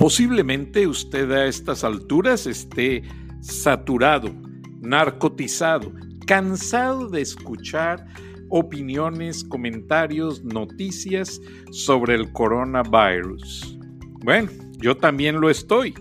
Posiblemente 0.00 0.86
usted 0.86 1.30
a 1.30 1.44
estas 1.44 1.84
alturas 1.84 2.46
esté 2.46 3.02
saturado, 3.42 4.34
narcotizado, 4.80 5.92
cansado 6.26 7.10
de 7.10 7.20
escuchar 7.20 8.06
opiniones, 8.48 9.44
comentarios, 9.44 10.42
noticias 10.42 11.38
sobre 11.70 12.14
el 12.14 12.32
coronavirus. 12.32 13.78
Bueno, 14.24 14.48
yo 14.78 14.96
también 14.96 15.38
lo 15.38 15.50
estoy, 15.50 15.92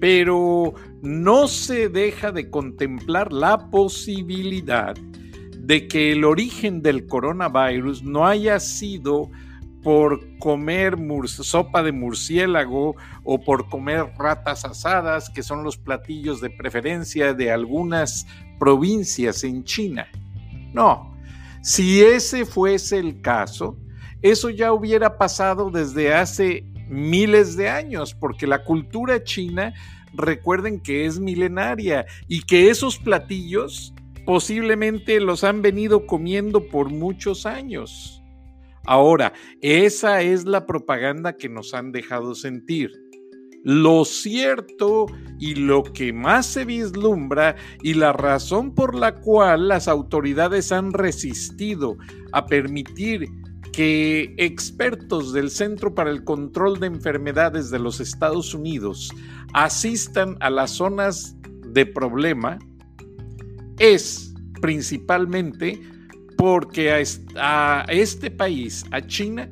pero 0.00 0.74
no 1.00 1.46
se 1.46 1.88
deja 1.88 2.32
de 2.32 2.50
contemplar 2.50 3.32
la 3.32 3.70
posibilidad 3.70 4.96
de 5.56 5.86
que 5.86 6.10
el 6.10 6.24
origen 6.24 6.82
del 6.82 7.06
coronavirus 7.06 8.02
no 8.02 8.26
haya 8.26 8.58
sido 8.58 9.30
por 9.84 10.38
comer 10.38 10.96
sopa 11.26 11.82
de 11.82 11.92
murciélago 11.92 12.96
o 13.22 13.40
por 13.40 13.68
comer 13.68 14.06
ratas 14.18 14.64
asadas, 14.64 15.28
que 15.28 15.42
son 15.42 15.62
los 15.62 15.76
platillos 15.76 16.40
de 16.40 16.50
preferencia 16.50 17.34
de 17.34 17.52
algunas 17.52 18.26
provincias 18.58 19.44
en 19.44 19.62
China. 19.62 20.08
No, 20.72 21.14
si 21.62 22.02
ese 22.02 22.46
fuese 22.46 22.98
el 22.98 23.20
caso, 23.20 23.76
eso 24.22 24.48
ya 24.48 24.72
hubiera 24.72 25.18
pasado 25.18 25.70
desde 25.70 26.14
hace 26.14 26.64
miles 26.88 27.56
de 27.56 27.68
años, 27.68 28.14
porque 28.14 28.46
la 28.46 28.64
cultura 28.64 29.22
china, 29.22 29.74
recuerden 30.14 30.80
que 30.80 31.04
es 31.04 31.20
milenaria 31.20 32.06
y 32.26 32.42
que 32.42 32.70
esos 32.70 32.98
platillos 32.98 33.92
posiblemente 34.24 35.20
los 35.20 35.44
han 35.44 35.60
venido 35.60 36.06
comiendo 36.06 36.68
por 36.68 36.88
muchos 36.88 37.44
años. 37.44 38.23
Ahora, 38.86 39.32
esa 39.60 40.22
es 40.22 40.44
la 40.44 40.66
propaganda 40.66 41.36
que 41.36 41.48
nos 41.48 41.74
han 41.74 41.92
dejado 41.92 42.34
sentir. 42.34 42.90
Lo 43.62 44.04
cierto 44.04 45.06
y 45.38 45.54
lo 45.54 45.82
que 45.82 46.12
más 46.12 46.44
se 46.44 46.66
vislumbra 46.66 47.56
y 47.82 47.94
la 47.94 48.12
razón 48.12 48.74
por 48.74 48.94
la 48.94 49.14
cual 49.14 49.68
las 49.68 49.88
autoridades 49.88 50.70
han 50.70 50.92
resistido 50.92 51.96
a 52.32 52.44
permitir 52.44 53.26
que 53.72 54.34
expertos 54.36 55.32
del 55.32 55.50
Centro 55.50 55.94
para 55.94 56.10
el 56.10 56.22
Control 56.24 56.78
de 56.78 56.86
Enfermedades 56.86 57.70
de 57.70 57.78
los 57.78 58.00
Estados 58.00 58.54
Unidos 58.54 59.10
asistan 59.54 60.36
a 60.40 60.50
las 60.50 60.72
zonas 60.72 61.36
de 61.72 61.86
problema 61.86 62.58
es 63.78 64.32
principalmente 64.60 65.80
porque 66.44 66.92
a, 67.40 67.86
este 67.88 68.30
país, 68.30 68.84
a 68.90 69.00
China, 69.00 69.50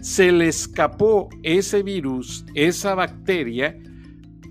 se 0.00 0.30
le 0.30 0.46
escapó 0.46 1.28
ese 1.42 1.82
virus, 1.82 2.44
esa 2.54 2.94
bacteria, 2.94 3.76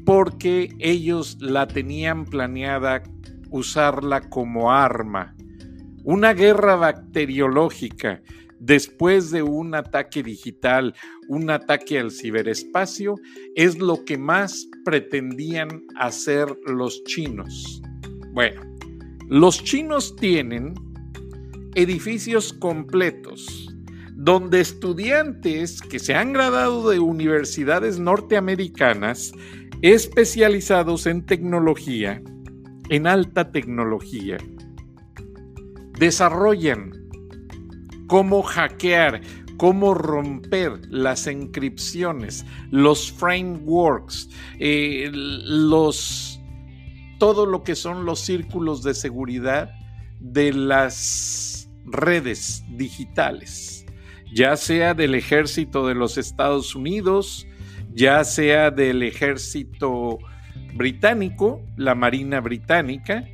porque 0.05 0.75
ellos 0.79 1.37
la 1.39 1.65
tenían 1.65 2.25
planeada 2.25 3.03
usarla 3.51 4.19
como 4.19 4.69
arma. 4.69 5.33
Una 6.03 6.33
guerra 6.33 6.75
bacteriológica 6.75 8.21
después 8.59 9.31
de 9.31 9.43
un 9.43 9.73
ataque 9.73 10.23
digital, 10.23 10.93
un 11.29 11.49
ataque 11.49 11.99
al 11.99 12.11
ciberespacio, 12.11 13.15
es 13.55 13.79
lo 13.79 14.03
que 14.03 14.17
más 14.17 14.67
pretendían 14.83 15.85
hacer 15.95 16.53
los 16.65 17.01
chinos. 17.05 17.81
Bueno, 18.33 18.61
los 19.29 19.63
chinos 19.63 20.13
tienen 20.17 20.73
edificios 21.77 22.53
completos 22.53 23.71
donde 24.15 24.61
estudiantes 24.61 25.79
que 25.79 25.99
se 25.99 26.15
han 26.15 26.33
graduado 26.33 26.89
de 26.89 26.97
universidades 26.97 27.99
norteamericanas 27.99 29.31
especializados 29.83 31.05
en 31.05 31.23
tecnología, 31.23 32.23
en 32.89 33.05
alta 33.05 33.51
tecnología, 33.51 34.37
desarrollan 35.99 36.93
cómo 38.07 38.41
hackear, 38.41 39.21
cómo 39.57 39.93
romper 39.93 40.79
las 40.89 41.27
encripciones, 41.27 42.43
los 42.71 43.11
frameworks, 43.11 44.29
eh, 44.57 45.11
los, 45.13 46.39
todo 47.19 47.45
lo 47.45 47.63
que 47.63 47.75
son 47.75 48.03
los 48.05 48.19
círculos 48.19 48.81
de 48.81 48.95
seguridad 48.95 49.69
de 50.19 50.53
las 50.53 51.56
redes 51.87 52.63
digitales, 52.69 53.85
ya 54.33 54.55
sea 54.55 54.93
del 54.93 55.15
ejército 55.15 55.87
de 55.87 55.95
los 55.95 56.17
Estados 56.17 56.75
Unidos, 56.75 57.47
ya 57.93 58.23
sea 58.23 58.69
del 58.71 59.01
ejército 59.03 60.19
británico, 60.75 61.63
la 61.77 61.95
Marina 61.95 62.41
Británica, 62.41 63.27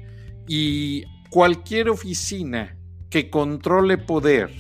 y 0.48 1.04
cualquier 1.30 1.90
oficina 1.90 2.78
que 3.10 3.30
controle 3.30 3.98
poder, 3.98 4.52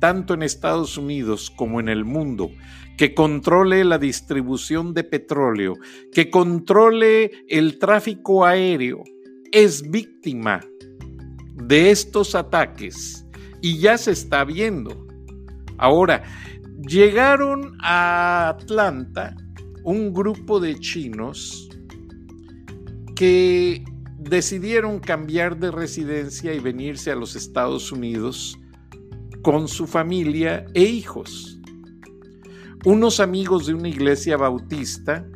tanto 0.00 0.34
en 0.34 0.42
Estados 0.42 0.96
Unidos 0.96 1.50
como 1.50 1.80
en 1.80 1.88
el 1.88 2.04
mundo, 2.04 2.50
que 2.96 3.14
controle 3.14 3.84
la 3.84 3.98
distribución 3.98 4.92
de 4.94 5.04
petróleo, 5.04 5.74
que 6.12 6.30
controle 6.30 7.30
el 7.48 7.78
tráfico 7.78 8.44
aéreo, 8.44 9.04
es 9.52 9.88
víctima 9.88 10.60
de 11.68 11.90
estos 11.90 12.34
ataques 12.34 13.26
y 13.60 13.78
ya 13.78 13.98
se 13.98 14.12
está 14.12 14.42
viendo. 14.44 15.06
Ahora, 15.76 16.24
llegaron 16.88 17.76
a 17.82 18.48
Atlanta 18.48 19.36
un 19.84 20.12
grupo 20.14 20.60
de 20.60 20.78
chinos 20.80 21.68
que 23.14 23.84
decidieron 24.18 24.98
cambiar 24.98 25.58
de 25.58 25.70
residencia 25.70 26.54
y 26.54 26.58
venirse 26.58 27.10
a 27.10 27.16
los 27.16 27.36
Estados 27.36 27.92
Unidos 27.92 28.58
con 29.42 29.68
su 29.68 29.86
familia 29.86 30.64
e 30.72 30.84
hijos. 30.84 31.60
Unos 32.86 33.20
amigos 33.20 33.66
de 33.66 33.74
una 33.74 33.88
iglesia 33.88 34.38
bautista 34.38 35.26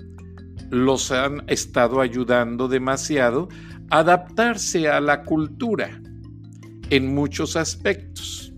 los 0.70 1.12
han 1.12 1.42
estado 1.48 2.00
ayudando 2.00 2.68
demasiado 2.68 3.48
a 3.90 3.98
adaptarse 3.98 4.88
a 4.88 5.00
la 5.00 5.22
cultura 5.24 6.00
en 6.92 7.14
muchos 7.14 7.56
aspectos. 7.56 8.52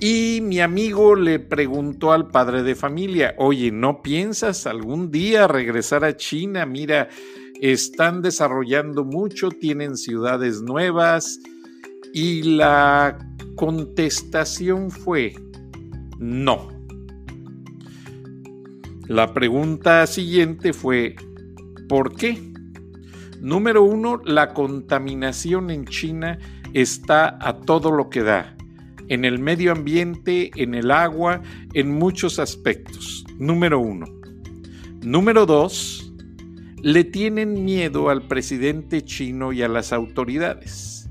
Y 0.00 0.40
mi 0.42 0.60
amigo 0.60 1.14
le 1.14 1.38
preguntó 1.38 2.10
al 2.10 2.26
padre 2.26 2.64
de 2.64 2.74
familia, 2.74 3.36
oye, 3.38 3.70
¿no 3.70 4.02
piensas 4.02 4.66
algún 4.66 5.12
día 5.12 5.46
regresar 5.46 6.04
a 6.04 6.16
China? 6.16 6.66
Mira, 6.66 7.08
están 7.60 8.20
desarrollando 8.20 9.04
mucho, 9.04 9.50
tienen 9.50 9.96
ciudades 9.96 10.60
nuevas. 10.60 11.38
Y 12.12 12.42
la 12.42 13.16
contestación 13.54 14.90
fue, 14.90 15.36
no. 16.18 16.68
La 19.06 19.32
pregunta 19.32 20.04
siguiente 20.08 20.72
fue, 20.72 21.14
¿por 21.88 22.16
qué? 22.16 22.42
Número 23.40 23.84
uno, 23.84 24.20
la 24.24 24.52
contaminación 24.52 25.70
en 25.70 25.84
China 25.84 26.40
está 26.74 27.38
a 27.40 27.60
todo 27.60 27.90
lo 27.90 28.10
que 28.10 28.22
da, 28.22 28.56
en 29.08 29.24
el 29.24 29.38
medio 29.38 29.72
ambiente, 29.72 30.50
en 30.56 30.74
el 30.74 30.90
agua, 30.90 31.40
en 31.72 31.92
muchos 31.92 32.38
aspectos. 32.38 33.24
Número 33.38 33.78
uno. 33.78 34.06
Número 35.02 35.46
dos, 35.46 36.12
le 36.82 37.04
tienen 37.04 37.64
miedo 37.64 38.10
al 38.10 38.26
presidente 38.28 39.02
chino 39.02 39.52
y 39.52 39.62
a 39.62 39.68
las 39.68 39.92
autoridades. 39.92 41.08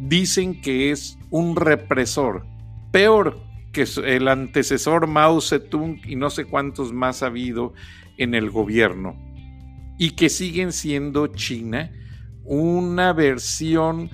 Dicen 0.00 0.60
que 0.62 0.90
es 0.90 1.18
un 1.30 1.56
represor, 1.56 2.46
peor 2.90 3.40
que 3.72 3.84
el 4.04 4.28
antecesor 4.28 5.06
Mao 5.06 5.40
Zedong 5.40 6.00
y 6.06 6.16
no 6.16 6.30
sé 6.30 6.44
cuántos 6.44 6.92
más 6.92 7.22
ha 7.22 7.26
habido 7.26 7.74
en 8.16 8.34
el 8.34 8.50
gobierno, 8.50 9.16
y 9.98 10.10
que 10.10 10.28
siguen 10.28 10.72
siendo 10.72 11.26
China 11.26 11.90
una 12.44 13.12
versión 13.12 14.10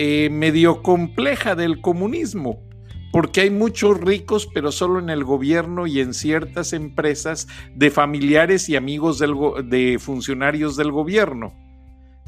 eh, 0.00 0.30
medio 0.30 0.80
compleja 0.80 1.56
del 1.56 1.80
comunismo, 1.80 2.62
porque 3.10 3.40
hay 3.40 3.50
muchos 3.50 4.00
ricos, 4.00 4.48
pero 4.54 4.70
solo 4.70 5.00
en 5.00 5.10
el 5.10 5.24
gobierno 5.24 5.88
y 5.88 5.98
en 5.98 6.14
ciertas 6.14 6.72
empresas 6.72 7.48
de 7.74 7.90
familiares 7.90 8.68
y 8.68 8.76
amigos 8.76 9.18
de 9.18 9.98
funcionarios 9.98 10.76
del 10.76 10.92
gobierno. 10.92 11.52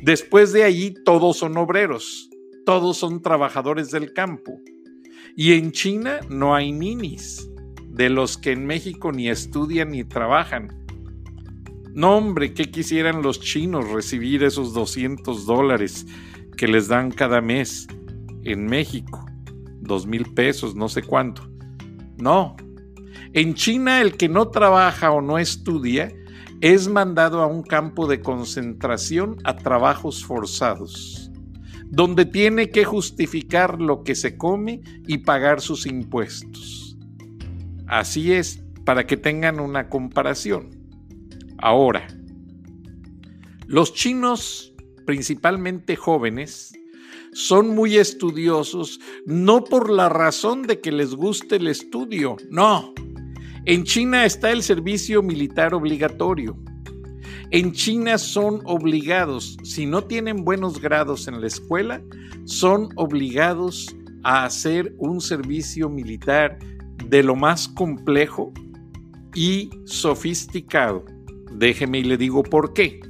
Después 0.03 0.53
de 0.53 0.65
allí, 0.65 0.95
todos 1.05 1.37
son 1.37 1.57
obreros, 1.59 2.29
todos 2.67 2.97
son 2.97 3.23
trabajadores 3.23 3.93
del 3.93 4.15
campo. 4.15 4.59
Y 5.37 5.53
en 5.53 5.71
China 5.71 6.19
no 6.29 6.57
hay 6.57 6.73
ninis, 6.73 7.49
de 7.89 8.11
los 8.11 8.37
que 8.37 8.51
en 8.51 8.67
México 8.67 9.13
ni 9.13 9.29
estudian 9.29 9.93
ni 9.93 10.03
trabajan. 10.03 10.77
No, 11.95 12.17
hombre, 12.17 12.53
¿qué 12.53 12.69
quisieran 12.69 13.23
los 13.23 13.39
chinos 13.39 13.89
recibir 13.91 14.43
esos 14.43 14.75
200 14.75 15.47
dólares 15.47 16.05
que 16.61 16.69
les 16.69 16.89
dan 16.89 17.11
cada 17.11 17.41
mes 17.41 17.87
en 18.45 18.67
México, 18.67 19.25
dos 19.81 20.07
mil 20.07 20.27
pesos, 20.35 20.75
no 20.75 20.91
sé 20.91 21.03
cuánto. 21.03 21.51
No, 22.19 22.55
En 23.33 23.55
China 23.55 24.03
el 24.03 24.19
que 24.19 24.29
no 24.29 24.49
trabaja 24.49 25.11
o 25.11 25.23
no 25.23 25.39
estudia 25.39 26.13
es 26.61 26.87
mandado 26.87 27.41
a 27.41 27.47
un 27.47 27.63
campo 27.63 28.07
de 28.07 28.21
concentración 28.21 29.39
a 29.45 29.57
trabajos 29.57 30.23
forzados, 30.23 31.31
donde 31.87 32.27
tiene 32.27 32.69
que 32.69 32.85
justificar 32.85 33.81
lo 33.81 34.03
que 34.03 34.15
se 34.15 34.37
come 34.37 34.83
y 35.07 35.17
pagar 35.17 35.63
sus 35.63 35.87
impuestos. 35.87 36.99
Así 37.87 38.35
es, 38.35 38.63
para 38.85 39.07
que 39.07 39.17
tengan 39.17 39.61
una 39.61 39.89
comparación. 39.89 40.69
Ahora, 41.57 42.07
los 43.67 43.95
chinos, 43.95 44.70
principalmente 45.11 45.97
jóvenes, 45.97 46.73
son 47.33 47.75
muy 47.75 47.97
estudiosos, 47.97 49.01
no 49.27 49.65
por 49.65 49.91
la 49.91 50.09
razón 50.09 50.63
de 50.63 50.81
que 50.81 50.93
les 50.93 51.17
guste 51.17 51.57
el 51.57 51.67
estudio, 51.67 52.37
no. 52.49 52.95
En 53.65 53.83
China 53.83 54.25
está 54.25 54.53
el 54.53 54.63
servicio 54.63 55.21
militar 55.21 55.75
obligatorio. 55.75 56.57
En 57.51 57.73
China 57.73 58.19
son 58.19 58.61
obligados, 58.67 59.57
si 59.65 59.85
no 59.85 60.05
tienen 60.05 60.45
buenos 60.45 60.81
grados 60.81 61.27
en 61.27 61.41
la 61.41 61.49
escuela, 61.49 62.01
son 62.45 62.91
obligados 62.95 63.93
a 64.23 64.45
hacer 64.45 64.95
un 64.99 65.21
servicio 65.21 65.89
militar 65.89 66.57
de 67.09 67.25
lo 67.25 67.35
más 67.35 67.67
complejo 67.67 68.53
y 69.35 69.71
sofisticado. 69.87 71.05
Déjeme 71.51 71.99
y 71.99 72.05
le 72.05 72.17
digo 72.17 72.45
por 72.45 72.75
qué. 72.75 73.01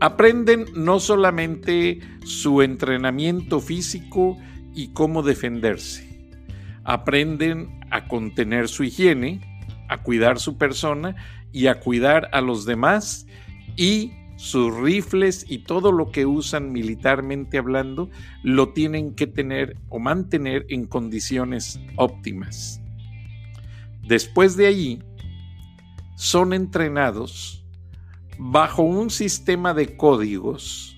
Aprenden 0.00 0.66
no 0.74 1.00
solamente 1.00 2.00
su 2.24 2.62
entrenamiento 2.62 3.60
físico 3.60 4.38
y 4.74 4.92
cómo 4.92 5.22
defenderse, 5.22 6.30
aprenden 6.84 7.80
a 7.90 8.06
contener 8.06 8.68
su 8.68 8.84
higiene, 8.84 9.40
a 9.88 10.02
cuidar 10.02 10.38
su 10.38 10.56
persona 10.56 11.16
y 11.52 11.66
a 11.66 11.80
cuidar 11.80 12.28
a 12.32 12.40
los 12.40 12.64
demás 12.64 13.26
y 13.76 14.12
sus 14.36 14.72
rifles 14.76 15.44
y 15.48 15.58
todo 15.58 15.90
lo 15.90 16.12
que 16.12 16.24
usan 16.24 16.70
militarmente 16.70 17.58
hablando 17.58 18.08
lo 18.44 18.68
tienen 18.68 19.16
que 19.16 19.26
tener 19.26 19.76
o 19.88 19.98
mantener 19.98 20.64
en 20.68 20.86
condiciones 20.86 21.80
óptimas. 21.96 22.80
Después 24.06 24.56
de 24.56 24.68
allí, 24.68 25.02
son 26.14 26.52
entrenados 26.52 27.66
bajo 28.38 28.82
un 28.82 29.10
sistema 29.10 29.74
de 29.74 29.96
códigos 29.96 30.96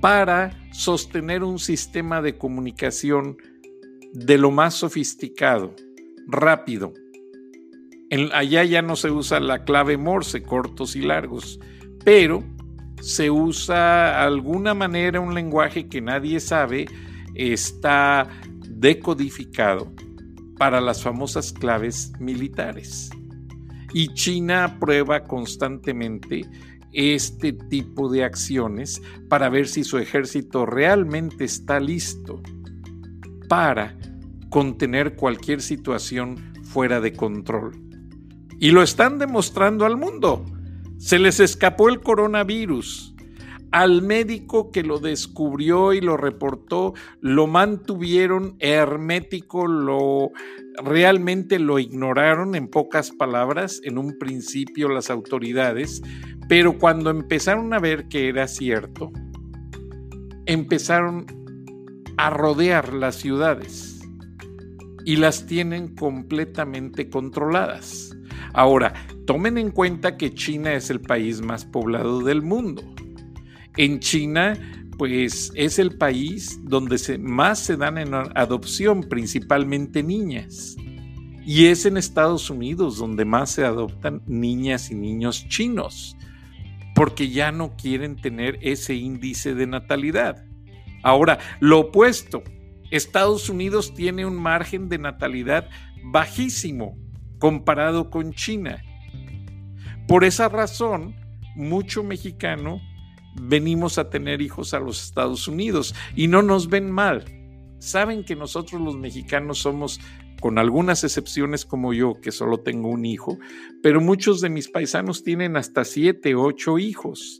para 0.00 0.52
sostener 0.72 1.42
un 1.42 1.58
sistema 1.58 2.20
de 2.22 2.36
comunicación 2.36 3.38
de 4.12 4.38
lo 4.38 4.50
más 4.50 4.74
sofisticado, 4.74 5.74
rápido. 6.26 6.92
allá 8.32 8.64
ya 8.64 8.82
no 8.82 8.96
se 8.96 9.10
usa 9.10 9.40
la 9.40 9.64
clave 9.64 9.96
Morse, 9.96 10.42
cortos 10.42 10.94
y 10.96 11.02
largos, 11.02 11.58
pero 12.04 12.44
se 13.00 13.30
usa 13.30 14.22
alguna 14.22 14.74
manera 14.74 15.20
un 15.20 15.34
lenguaje 15.34 15.88
que 15.88 16.00
nadie 16.00 16.40
sabe, 16.40 16.86
está 17.34 18.28
decodificado 18.68 19.92
para 20.58 20.80
las 20.80 21.02
famosas 21.02 21.52
claves 21.52 22.12
militares. 22.18 23.10
Y 23.92 24.08
China 24.14 24.76
prueba 24.78 25.24
constantemente 25.24 26.44
este 26.92 27.52
tipo 27.52 28.10
de 28.10 28.24
acciones 28.24 29.02
para 29.28 29.48
ver 29.48 29.68
si 29.68 29.84
su 29.84 29.98
ejército 29.98 30.66
realmente 30.66 31.44
está 31.44 31.80
listo 31.80 32.42
para 33.48 33.96
contener 34.50 35.14
cualquier 35.14 35.60
situación 35.60 36.52
fuera 36.64 37.00
de 37.00 37.12
control. 37.12 37.76
Y 38.58 38.70
lo 38.70 38.82
están 38.82 39.18
demostrando 39.18 39.86
al 39.86 39.96
mundo. 39.96 40.44
Se 40.98 41.18
les 41.18 41.40
escapó 41.40 41.88
el 41.88 42.00
coronavirus. 42.00 43.14
Al 43.70 44.00
médico 44.00 44.70
que 44.70 44.82
lo 44.82 44.98
descubrió 44.98 45.92
y 45.92 46.00
lo 46.00 46.16
reportó, 46.16 46.94
lo 47.20 47.46
mantuvieron 47.46 48.56
hermético, 48.60 49.66
lo 49.66 50.30
realmente 50.82 51.58
lo 51.58 51.78
ignoraron 51.78 52.54
en 52.54 52.68
pocas 52.68 53.10
palabras 53.10 53.80
en 53.84 53.98
un 53.98 54.16
principio 54.18 54.88
las 54.88 55.10
autoridades, 55.10 56.02
pero 56.48 56.78
cuando 56.78 57.10
empezaron 57.10 57.74
a 57.74 57.78
ver 57.78 58.08
que 58.08 58.28
era 58.28 58.48
cierto, 58.48 59.10
empezaron 60.46 61.26
a 62.16 62.30
rodear 62.30 62.94
las 62.94 63.16
ciudades 63.16 64.00
y 65.04 65.16
las 65.16 65.46
tienen 65.46 65.94
completamente 65.94 67.10
controladas. 67.10 68.16
Ahora, 68.54 68.94
tomen 69.26 69.58
en 69.58 69.70
cuenta 69.70 70.16
que 70.16 70.34
China 70.34 70.74
es 70.74 70.90
el 70.90 71.00
país 71.00 71.42
más 71.42 71.64
poblado 71.64 72.20
del 72.20 72.42
mundo. 72.42 72.82
En 73.78 74.00
China, 74.00 74.58
pues 74.98 75.52
es 75.54 75.78
el 75.78 75.96
país 75.96 76.60
donde 76.64 76.98
más 77.18 77.60
se 77.60 77.76
dan 77.76 77.96
en 77.96 78.12
adopción, 78.12 79.04
principalmente 79.04 80.02
niñas. 80.02 80.76
Y 81.46 81.66
es 81.66 81.86
en 81.86 81.96
Estados 81.96 82.50
Unidos 82.50 82.98
donde 82.98 83.24
más 83.24 83.52
se 83.52 83.64
adoptan 83.64 84.20
niñas 84.26 84.90
y 84.90 84.96
niños 84.96 85.48
chinos 85.48 86.16
porque 86.98 87.30
ya 87.30 87.52
no 87.52 87.76
quieren 87.76 88.16
tener 88.16 88.58
ese 88.60 88.96
índice 88.96 89.54
de 89.54 89.68
natalidad. 89.68 90.44
Ahora, 91.04 91.38
lo 91.60 91.78
opuesto, 91.78 92.42
Estados 92.90 93.48
Unidos 93.48 93.94
tiene 93.94 94.26
un 94.26 94.34
margen 94.34 94.88
de 94.88 94.98
natalidad 94.98 95.68
bajísimo 96.02 96.98
comparado 97.38 98.10
con 98.10 98.32
China. 98.32 98.82
Por 100.08 100.24
esa 100.24 100.48
razón, 100.48 101.14
mucho 101.54 102.02
mexicano 102.02 102.80
venimos 103.34 103.98
a 103.98 104.10
tener 104.10 104.42
hijos 104.42 104.74
a 104.74 104.80
los 104.80 105.04
Estados 105.04 105.48
Unidos 105.48 105.94
y 106.16 106.28
no 106.28 106.42
nos 106.42 106.68
ven 106.68 106.90
mal. 106.90 107.24
Saben 107.78 108.24
que 108.24 108.36
nosotros 108.36 108.80
los 108.80 108.96
mexicanos 108.96 109.58
somos 109.58 110.00
con 110.40 110.58
algunas 110.58 111.04
excepciones 111.04 111.64
como 111.64 111.92
yo, 111.92 112.20
que 112.20 112.32
solo 112.32 112.58
tengo 112.58 112.88
un 112.88 113.04
hijo, 113.04 113.38
pero 113.82 114.00
muchos 114.00 114.40
de 114.40 114.50
mis 114.50 114.68
paisanos 114.68 115.24
tienen 115.24 115.56
hasta 115.56 115.84
siete, 115.84 116.34
ocho 116.34 116.78
hijos. 116.78 117.38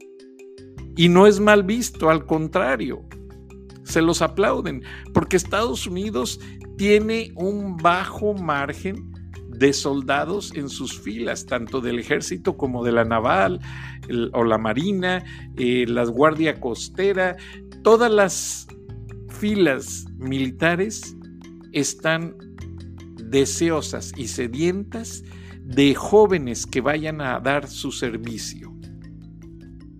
Y 0.96 1.08
no 1.08 1.26
es 1.26 1.38
mal 1.38 1.62
visto, 1.62 2.10
al 2.10 2.26
contrario, 2.26 3.04
se 3.84 4.02
los 4.02 4.20
aplauden, 4.20 4.82
porque 5.14 5.36
Estados 5.36 5.86
Unidos 5.86 6.40
tiene 6.76 7.32
un 7.36 7.76
bajo 7.76 8.34
margen 8.34 9.12
de 9.58 9.72
soldados 9.72 10.52
en 10.54 10.68
sus 10.68 10.98
filas, 10.98 11.46
tanto 11.46 11.80
del 11.80 11.98
ejército 11.98 12.56
como 12.56 12.84
de 12.84 12.92
la 12.92 13.04
naval 13.04 13.60
o 14.32 14.44
la 14.44 14.58
marina, 14.58 15.24
eh, 15.56 15.84
la 15.88 16.04
guardia 16.04 16.60
costera, 16.60 17.36
todas 17.82 18.10
las 18.10 18.68
filas 19.28 20.06
militares 20.16 21.16
están 21.72 22.36
deseosas 23.24 24.12
y 24.16 24.28
sedientas 24.28 25.24
de 25.64 25.94
jóvenes 25.94 26.66
que 26.66 26.80
vayan 26.80 27.20
a 27.20 27.40
dar 27.40 27.68
su 27.68 27.92
servicio. 27.92 28.72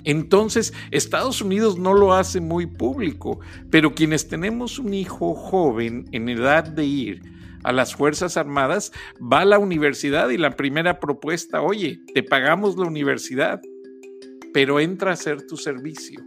Entonces, 0.05 0.73
Estados 0.91 1.43
Unidos 1.43 1.79
no 1.79 1.93
lo 1.93 2.15
hace 2.15 2.41
muy 2.41 2.67
público, 2.67 3.41
pero 3.71 3.95
quienes 3.95 4.29
tenemos 4.29 4.79
un 4.79 4.95
hijo 4.95 5.35
joven 5.35 6.07
en 6.13 6.31
edad 6.31 6.65
de 6.65 6.87
ir 6.87 7.23
a 7.69 7.73
las 7.73 7.95
Fuerzas 7.95 8.39
Armadas, 8.39 8.93
va 9.21 9.41
a 9.41 9.45
la 9.45 9.59
universidad 9.59 10.31
y 10.31 10.39
la 10.39 10.57
primera 10.57 11.01
propuesta, 11.01 11.61
oye, 11.61 12.01
te 12.15 12.23
pagamos 12.23 12.79
la 12.79 12.87
universidad, 12.87 13.61
pero 14.55 14.81
entra 14.81 15.11
a 15.11 15.13
hacer 15.13 15.47
tu 15.47 15.59
servicio. 15.59 16.19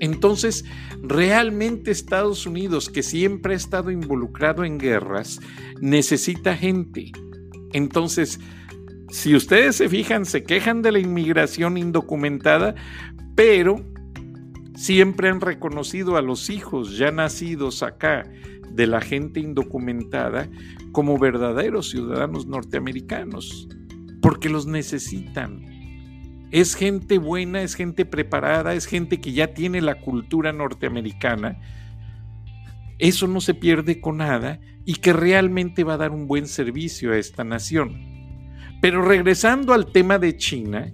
Entonces, 0.00 0.66
realmente 1.02 1.90
Estados 1.90 2.44
Unidos, 2.44 2.90
que 2.90 3.02
siempre 3.02 3.54
ha 3.54 3.56
estado 3.56 3.90
involucrado 3.90 4.64
en 4.64 4.76
guerras, 4.76 5.40
necesita 5.80 6.54
gente. 6.54 7.10
Entonces, 7.72 8.38
si 9.08 9.34
ustedes 9.34 9.76
se 9.76 9.88
fijan, 9.88 10.26
se 10.26 10.42
quejan 10.42 10.82
de 10.82 10.92
la 10.92 10.98
inmigración 10.98 11.78
indocumentada, 11.78 12.74
pero 13.34 13.82
siempre 14.78 15.28
han 15.28 15.40
reconocido 15.40 16.16
a 16.16 16.22
los 16.22 16.48
hijos 16.48 16.96
ya 16.96 17.10
nacidos 17.10 17.82
acá 17.82 18.24
de 18.70 18.86
la 18.86 19.00
gente 19.00 19.40
indocumentada 19.40 20.48
como 20.92 21.18
verdaderos 21.18 21.90
ciudadanos 21.90 22.46
norteamericanos, 22.46 23.68
porque 24.22 24.48
los 24.48 24.66
necesitan 24.66 25.68
es 26.50 26.74
gente 26.74 27.18
buena, 27.18 27.62
es 27.62 27.74
gente 27.74 28.06
preparada, 28.06 28.74
es 28.74 28.86
gente 28.86 29.20
que 29.20 29.32
ya 29.32 29.52
tiene 29.52 29.82
la 29.82 30.00
cultura 30.00 30.52
norteamericana. 30.52 31.60
Eso 32.98 33.26
no 33.26 33.40
se 33.40 33.54
pierde 33.54 34.00
con 34.00 34.18
nada 34.18 34.60
y 34.84 34.94
que 34.94 35.12
realmente 35.12 35.84
va 35.84 35.94
a 35.94 35.98
dar 35.98 36.10
un 36.10 36.26
buen 36.26 36.46
servicio 36.46 37.12
a 37.12 37.18
esta 37.18 37.44
nación. 37.44 38.00
Pero 38.80 39.02
regresando 39.02 39.74
al 39.74 39.92
tema 39.92 40.18
de 40.18 40.36
China, 40.36 40.90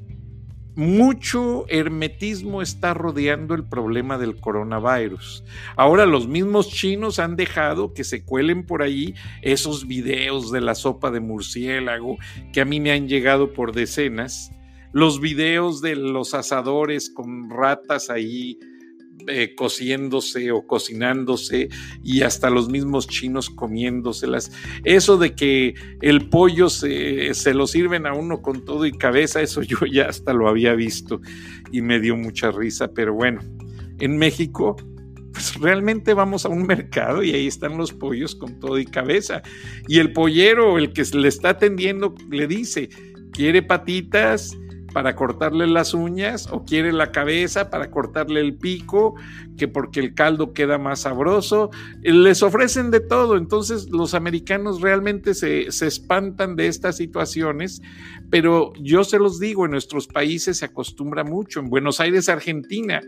mucho 0.77 1.67
hermetismo 1.69 2.63
está 2.63 2.95
rodeando 2.95 3.55
el 3.55 3.65
problema 3.65 4.19
del 4.19 4.37
coronavirus. 4.37 5.45
Ahora 5.77 6.07
los 6.07 6.27
mismos 6.27 6.69
chinos 6.69 7.19
han 7.19 7.37
dejado 7.37 7.95
que 7.95 8.05
se 8.05 8.25
cuelen 8.25 8.67
por 8.67 8.83
ahí 8.83 9.15
esos 9.43 9.87
videos 9.87 10.51
de 10.51 10.61
la 10.61 10.75
sopa 10.75 11.11
de 11.11 11.21
murciélago 11.21 12.19
que 12.53 12.61
a 12.61 12.65
mí 12.65 12.81
me 12.81 12.93
han 12.93 13.09
llegado 13.09 13.53
por 13.53 13.73
decenas, 13.73 14.51
los 14.93 15.21
videos 15.21 15.81
de 15.81 15.97
los 15.97 16.35
asadores 16.35 17.11
con 17.11 17.51
ratas 17.51 18.11
ahí 18.11 18.59
eh, 19.27 19.55
cociéndose 19.55 20.51
o 20.53 20.67
cocinándose 20.67 21.69
y 22.03 22.23
hasta 22.23 22.51
los 22.51 22.69
mismos 22.69 23.07
chinos 23.07 23.51
comiéndoselas. 23.51 24.53
Eso 24.85 25.17
de 25.17 25.35
que 25.35 25.75
el 26.01 26.29
pollo 26.29 26.69
se, 26.69 27.35
se, 27.35 27.55
lo 27.55 27.67
sirven 27.67 28.07
a 28.07 28.15
uno 28.15 28.43
con 28.43 28.65
todo 28.65 28.87
y 28.87 28.93
cabeza, 28.93 29.43
eso 29.43 29.63
yo 29.63 29.79
ya 29.91 30.09
hasta 30.09 30.33
lo 30.33 30.49
había 30.49 30.75
visto 30.75 31.21
y 31.73 31.81
me 31.83 32.01
dio 32.01 32.17
mucha 32.17 32.51
risa, 32.51 32.93
pero 32.93 33.15
bueno, 33.15 33.41
en 33.99 34.17
México 34.19 34.77
pues 35.35 35.55
realmente 35.57 36.15
vamos 36.15 36.47
a 36.47 36.49
un 36.49 36.65
mercado 36.65 37.23
y 37.23 37.33
ahí 37.33 37.49
están 37.49 37.77
los 37.77 37.93
pollos 37.93 38.37
con 38.37 38.61
todo 38.61 38.79
y 38.79 38.87
cabeza. 38.87 39.43
Y 39.89 39.99
el 39.99 40.13
pollero, 40.13 40.79
el 40.79 40.93
que 40.93 41.03
le 41.13 41.29
está 41.29 41.51
atendiendo, 41.51 42.15
le 42.31 42.47
dice, 42.47 42.89
¿quiere 43.33 43.61
patitas? 43.61 44.57
Para 44.95 45.17
cortarle 45.17 45.67
las 45.67 45.93
uñas 45.93 46.49
o 46.51 46.65
quiere 46.65 46.93
la 46.93 47.11
cabeza 47.11 47.69
para 47.69 47.91
cortarle 47.91 48.41
el 48.41 48.55
pico, 48.55 49.17
que 49.59 49.67
porque 49.67 49.99
el 49.99 50.15
caldo 50.15 50.55
queda 50.55 50.79
más 50.79 51.01
sabroso. 51.01 51.71
Les 52.01 52.43
ofrecen 52.45 52.93
de 52.93 53.01
todo, 53.01 53.37
entonces 53.37 53.91
los 53.91 54.15
americanos 54.15 54.81
realmente 54.81 55.35
se, 55.35 55.71
se 55.73 55.89
espantan 55.89 56.55
de 56.55 56.69
estas 56.69 56.97
situaciones, 56.97 57.83
pero 58.31 58.73
yo 58.81 59.03
se 59.03 59.19
los 59.19 59.41
digo, 59.41 59.65
en 59.65 59.73
nuestros 59.73 60.07
países 60.07 60.59
se 60.59 60.67
acostumbra 60.67 61.25
mucho, 61.25 61.59
en 61.59 61.69
Buenos 61.69 61.99
Aires, 61.99 62.29
Argentina. 62.29 63.03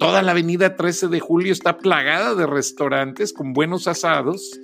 Toda 0.00 0.22
la 0.22 0.32
avenida 0.32 0.74
13 0.74 1.06
de 1.06 1.20
julio 1.20 1.52
está 1.52 1.78
plagada 1.78 2.34
de 2.34 2.46
restaurantes 2.46 3.32
con 3.32 3.52
buenos 3.52 3.86
asados 3.86 4.58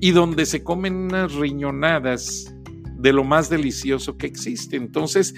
y 0.00 0.10
donde 0.10 0.44
se 0.44 0.62
comen 0.62 0.96
unas 0.96 1.34
riñonadas 1.34 2.54
de 3.00 3.12
lo 3.12 3.24
más 3.24 3.48
delicioso 3.48 4.16
que 4.16 4.26
existe. 4.26 4.76
Entonces, 4.76 5.34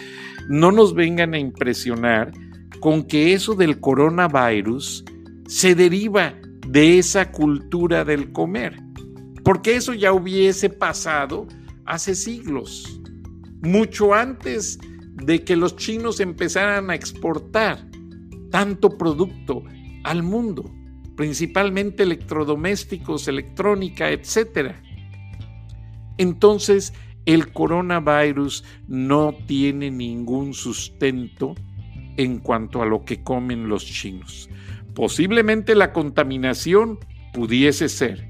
no 0.49 0.73
nos 0.73 0.95
vengan 0.95 1.35
a 1.35 1.39
impresionar 1.39 2.33
con 2.81 3.05
que 3.05 3.33
eso 3.33 3.55
del 3.55 3.81
coronavirus 3.81 5.05
se 5.47 5.75
deriva 5.75 6.35
de 6.67 6.99
esa 6.99 7.31
cultura 7.31 8.05
del 8.05 8.33
comer, 8.33 8.81
porque 9.45 9.77
eso 9.77 9.95
ya 9.95 10.13
hubiese 10.13 10.71
pasado 10.71 11.47
hace 11.85 12.15
siglos, 12.15 13.01
mucho 13.61 14.15
antes 14.15 14.79
de 15.15 15.45
que 15.45 15.57
los 15.57 15.77
chinos 15.77 16.21
empezaran 16.21 16.91
a 16.91 16.95
exportar 16.95 17.87
tanto 18.51 18.97
producto 18.97 19.63
al 20.05 20.23
mundo, 20.23 20.71
principalmente 21.17 22.03
electrodomésticos, 22.03 23.29
electrónica, 23.29 24.11
etc. 24.11 24.75
Entonces, 26.19 26.93
el 27.27 27.53
coronavirus 27.53 28.65
no 28.89 29.35
tiene 29.47 29.91
ningún 29.91 30.55
sustento 30.55 31.55
en 32.17 32.39
cuanto 32.39 32.83
a 32.83 32.87
lo 32.87 33.05
que 33.05 33.23
comen 33.23 33.69
los 33.69 33.85
chinos. 33.85 34.49
Posiblemente 34.95 35.75
la 35.75 35.93
contaminación 35.93 36.99
pudiese 37.33 37.89
ser, 37.89 38.29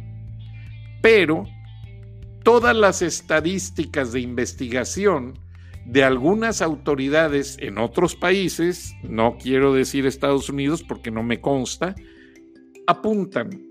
pero 1.00 1.44
todas 2.44 2.76
las 2.76 3.02
estadísticas 3.02 4.12
de 4.12 4.20
investigación 4.20 5.38
de 5.84 6.04
algunas 6.04 6.62
autoridades 6.62 7.56
en 7.58 7.78
otros 7.78 8.14
países, 8.14 8.94
no 9.02 9.36
quiero 9.38 9.74
decir 9.74 10.06
Estados 10.06 10.48
Unidos 10.48 10.84
porque 10.84 11.10
no 11.10 11.24
me 11.24 11.40
consta, 11.40 11.96
apuntan 12.86 13.68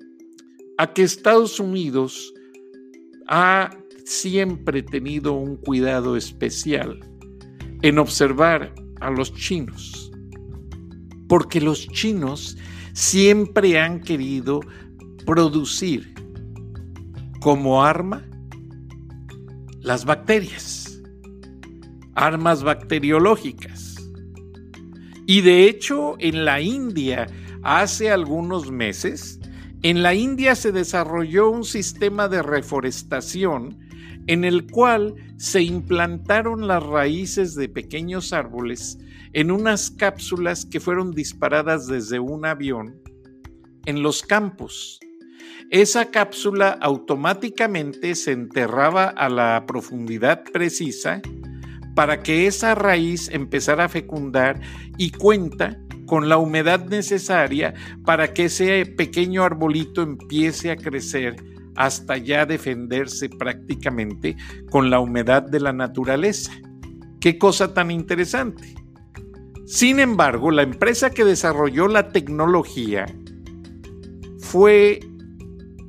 a 0.77 0.91
que 0.93 1.03
Estados 1.03 1.59
Unidos 1.59 2.33
ha 3.27 3.69
siempre 4.11 4.83
tenido 4.83 5.31
un 5.31 5.55
cuidado 5.55 6.17
especial 6.17 6.99
en 7.81 7.97
observar 7.97 8.75
a 8.99 9.09
los 9.09 9.33
chinos, 9.33 10.11
porque 11.29 11.61
los 11.61 11.87
chinos 11.87 12.57
siempre 12.91 13.79
han 13.79 14.01
querido 14.01 14.59
producir 15.25 16.13
como 17.39 17.83
arma 17.83 18.27
las 19.79 20.03
bacterias, 20.03 21.01
armas 22.13 22.63
bacteriológicas. 22.63 23.95
Y 25.25 25.39
de 25.39 25.69
hecho, 25.69 26.17
en 26.19 26.43
la 26.43 26.59
India, 26.59 27.27
hace 27.63 28.11
algunos 28.11 28.69
meses, 28.71 29.39
en 29.83 30.03
la 30.03 30.13
India 30.13 30.53
se 30.55 30.73
desarrolló 30.73 31.49
un 31.49 31.63
sistema 31.63 32.27
de 32.27 32.43
reforestación 32.43 33.80
en 34.27 34.43
el 34.43 34.69
cual 34.69 35.15
se 35.37 35.63
implantaron 35.63 36.67
las 36.67 36.83
raíces 36.83 37.55
de 37.55 37.69
pequeños 37.69 38.33
árboles 38.33 38.97
en 39.33 39.51
unas 39.51 39.91
cápsulas 39.91 40.65
que 40.65 40.79
fueron 40.79 41.11
disparadas 41.11 41.87
desde 41.87 42.19
un 42.19 42.45
avión 42.45 43.01
en 43.85 44.03
los 44.03 44.21
campos. 44.21 44.99
Esa 45.69 46.11
cápsula 46.11 46.77
automáticamente 46.81 48.15
se 48.15 48.33
enterraba 48.33 49.05
a 49.05 49.29
la 49.29 49.63
profundidad 49.65 50.43
precisa 50.51 51.21
para 51.95 52.21
que 52.21 52.47
esa 52.47 52.75
raíz 52.75 53.29
empezara 53.29 53.85
a 53.85 53.89
fecundar 53.89 54.59
y 54.97 55.11
cuenta 55.11 55.79
con 56.05 56.27
la 56.27 56.37
humedad 56.37 56.85
necesaria 56.87 57.73
para 58.03 58.33
que 58.33 58.45
ese 58.45 58.85
pequeño 58.85 59.43
arbolito 59.43 60.01
empiece 60.01 60.71
a 60.71 60.75
crecer 60.75 61.37
hasta 61.81 62.17
ya 62.17 62.45
defenderse 62.45 63.27
prácticamente 63.27 64.37
con 64.69 64.91
la 64.91 64.99
humedad 64.99 65.41
de 65.41 65.59
la 65.59 65.73
naturaleza. 65.73 66.51
Qué 67.19 67.39
cosa 67.39 67.73
tan 67.73 67.89
interesante. 67.89 68.75
Sin 69.65 69.99
embargo, 69.99 70.51
la 70.51 70.61
empresa 70.61 71.09
que 71.09 71.25
desarrolló 71.25 71.87
la 71.87 72.09
tecnología 72.09 73.07
fue 74.39 74.99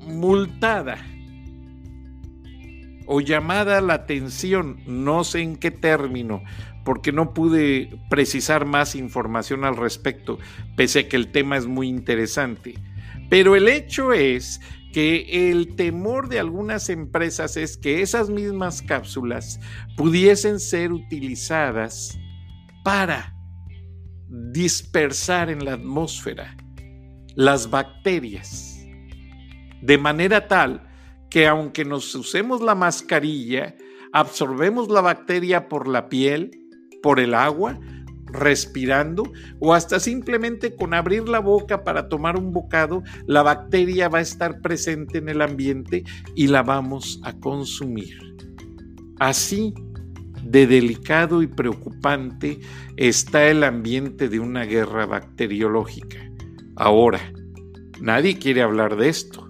multada 0.06 0.96
o 3.06 3.20
llamada 3.20 3.82
la 3.82 3.94
atención, 3.94 4.78
no 4.86 5.24
sé 5.24 5.40
en 5.40 5.56
qué 5.56 5.70
término, 5.70 6.42
porque 6.84 7.12
no 7.12 7.34
pude 7.34 7.90
precisar 8.08 8.64
más 8.64 8.94
información 8.94 9.64
al 9.64 9.76
respecto, 9.76 10.38
pese 10.74 11.00
a 11.00 11.08
que 11.08 11.16
el 11.16 11.32
tema 11.32 11.58
es 11.58 11.66
muy 11.66 11.88
interesante. 11.88 12.78
Pero 13.28 13.56
el 13.56 13.68
hecho 13.68 14.12
es 14.12 14.60
que 14.92 15.50
el 15.50 15.74
temor 15.74 16.28
de 16.28 16.38
algunas 16.38 16.88
empresas 16.88 17.56
es 17.56 17.76
que 17.76 18.02
esas 18.02 18.28
mismas 18.28 18.82
cápsulas 18.82 19.58
pudiesen 19.96 20.60
ser 20.60 20.92
utilizadas 20.92 22.18
para 22.84 23.34
dispersar 24.28 25.50
en 25.50 25.64
la 25.64 25.74
atmósfera 25.74 26.56
las 27.34 27.70
bacterias, 27.70 28.86
de 29.80 29.98
manera 29.98 30.48
tal 30.48 30.88
que 31.30 31.46
aunque 31.46 31.84
nos 31.84 32.14
usemos 32.14 32.60
la 32.60 32.74
mascarilla, 32.74 33.74
absorbemos 34.12 34.90
la 34.90 35.00
bacteria 35.00 35.68
por 35.68 35.88
la 35.88 36.10
piel, 36.10 36.50
por 37.02 37.18
el 37.18 37.32
agua, 37.34 37.80
respirando 38.32 39.30
o 39.60 39.74
hasta 39.74 40.00
simplemente 40.00 40.74
con 40.74 40.94
abrir 40.94 41.28
la 41.28 41.38
boca 41.38 41.84
para 41.84 42.08
tomar 42.08 42.36
un 42.36 42.52
bocado, 42.52 43.02
la 43.26 43.42
bacteria 43.42 44.08
va 44.08 44.18
a 44.18 44.22
estar 44.22 44.60
presente 44.60 45.18
en 45.18 45.28
el 45.28 45.42
ambiente 45.42 46.04
y 46.34 46.48
la 46.48 46.62
vamos 46.62 47.20
a 47.24 47.32
consumir. 47.34 48.18
Así 49.18 49.74
de 50.42 50.66
delicado 50.66 51.42
y 51.42 51.46
preocupante 51.46 52.58
está 52.96 53.48
el 53.48 53.64
ambiente 53.64 54.28
de 54.28 54.40
una 54.40 54.64
guerra 54.64 55.06
bacteriológica. 55.06 56.18
Ahora, 56.76 57.20
nadie 58.00 58.38
quiere 58.38 58.62
hablar 58.62 58.96
de 58.96 59.08
esto. 59.08 59.46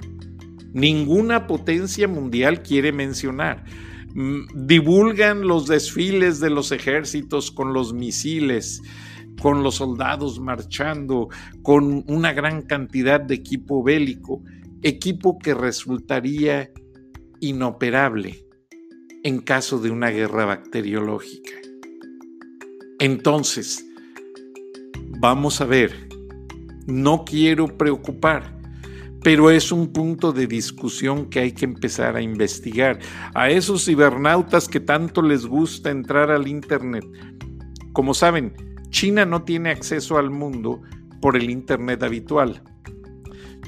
Ninguna 0.73 1.47
potencia 1.47 2.09
mundial 2.09 2.63
quiere 2.63 2.93
mencionar. 2.93 3.65
Mm, 4.15 4.67
divulgan 4.67 5.47
los 5.47 5.67
desfiles 5.67 6.41
de 6.41 6.51
los 6.51 6.73
ejércitos 6.73 7.51
con 7.51 7.73
los 7.73 7.95
misiles, 7.95 8.83
con 9.41 9.63
los 9.63 9.77
soldados 9.77 10.39
marchando, 10.39 11.29
con 11.63 12.05
una 12.07 12.33
gran 12.33 12.63
cantidad 12.63 13.21
de 13.21 13.35
equipo 13.35 13.83
bélico, 13.83 14.43
equipo 14.83 15.39
que 15.39 15.55
resultaría 15.55 16.71
inoperable 17.41 18.47
en 19.25 19.41
caso 19.41 19.79
de 19.79 19.91
una 19.91 20.11
guerra 20.11 20.45
bacteriológica. 20.45 21.53
Entonces, 22.99 23.85
vamos 25.19 25.61
a 25.61 25.65
ver, 25.65 26.09
no 26.87 27.25
quiero 27.25 27.79
preocupar, 27.79 28.62
pero 29.23 29.51
es 29.51 29.71
un 29.71 29.93
punto 29.93 30.33
de 30.33 30.47
discusión 30.47 31.31
que 31.31 31.41
hay 31.41 31.53
que 31.53 31.65
empezar 31.65 32.17
a 32.17 32.23
investigar. 32.23 32.99
A 33.35 33.51
esos 33.51 33.85
cibernautas 33.85 34.69
que 34.69 34.81
tanto 34.81 35.23
les 35.23 35.47
gusta 35.47 35.91
entrar 35.91 36.31
al 36.31 36.49
Internet, 36.49 37.05
como 37.93 38.15
saben, 38.15 38.55
China 38.91 39.25
no 39.25 39.43
tiene 39.43 39.71
acceso 39.71 40.19
al 40.19 40.31
mundo 40.31 40.83
por 41.21 41.37
el 41.37 41.51
Internet 41.51 42.03
habitual. 42.03 42.63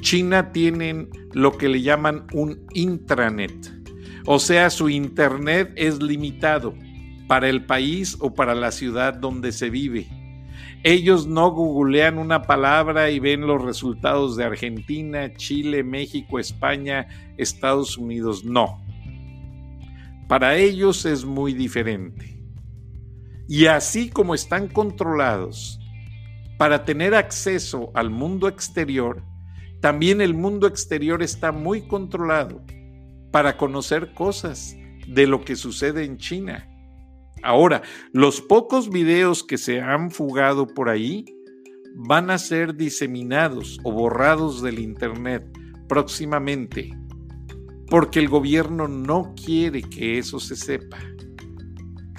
China 0.00 0.52
tiene 0.52 1.08
lo 1.32 1.56
que 1.56 1.68
le 1.68 1.80
llaman 1.80 2.26
un 2.32 2.66
intranet, 2.74 3.72
o 4.26 4.38
sea, 4.38 4.70
su 4.70 4.88
Internet 4.88 5.72
es 5.76 6.02
limitado 6.02 6.74
para 7.26 7.48
el 7.48 7.64
país 7.64 8.16
o 8.20 8.34
para 8.34 8.54
la 8.54 8.70
ciudad 8.70 9.14
donde 9.14 9.52
se 9.52 9.70
vive. 9.70 10.08
Ellos 10.82 11.26
no 11.26 11.50
googlean 11.50 12.18
una 12.18 12.42
palabra 12.42 13.10
y 13.10 13.18
ven 13.18 13.46
los 13.46 13.62
resultados 13.62 14.36
de 14.36 14.44
Argentina, 14.44 15.32
Chile, 15.34 15.82
México, 15.82 16.38
España, 16.38 17.08
Estados 17.36 17.96
Unidos. 17.96 18.44
No. 18.44 18.82
Para 20.28 20.56
ellos 20.56 21.04
es 21.06 21.24
muy 21.24 21.54
diferente. 21.54 22.38
Y 23.48 23.66
así 23.66 24.08
como 24.08 24.34
están 24.34 24.68
controlados 24.68 25.78
para 26.58 26.84
tener 26.84 27.14
acceso 27.14 27.90
al 27.94 28.10
mundo 28.10 28.48
exterior, 28.48 29.22
también 29.80 30.20
el 30.20 30.34
mundo 30.34 30.66
exterior 30.66 31.22
está 31.22 31.52
muy 31.52 31.82
controlado 31.82 32.64
para 33.30 33.56
conocer 33.56 34.14
cosas 34.14 34.76
de 35.06 35.26
lo 35.26 35.44
que 35.44 35.56
sucede 35.56 36.04
en 36.04 36.16
China. 36.16 36.73
Ahora, 37.44 37.82
los 38.12 38.40
pocos 38.40 38.88
videos 38.88 39.44
que 39.44 39.58
se 39.58 39.80
han 39.80 40.10
fugado 40.10 40.66
por 40.66 40.88
ahí 40.88 41.26
van 41.94 42.30
a 42.30 42.38
ser 42.38 42.74
diseminados 42.74 43.78
o 43.84 43.92
borrados 43.92 44.62
del 44.62 44.78
Internet 44.78 45.46
próximamente, 45.86 46.90
porque 47.88 48.18
el 48.18 48.28
gobierno 48.28 48.88
no 48.88 49.34
quiere 49.34 49.82
que 49.82 50.18
eso 50.18 50.40
se 50.40 50.56
sepa. 50.56 50.98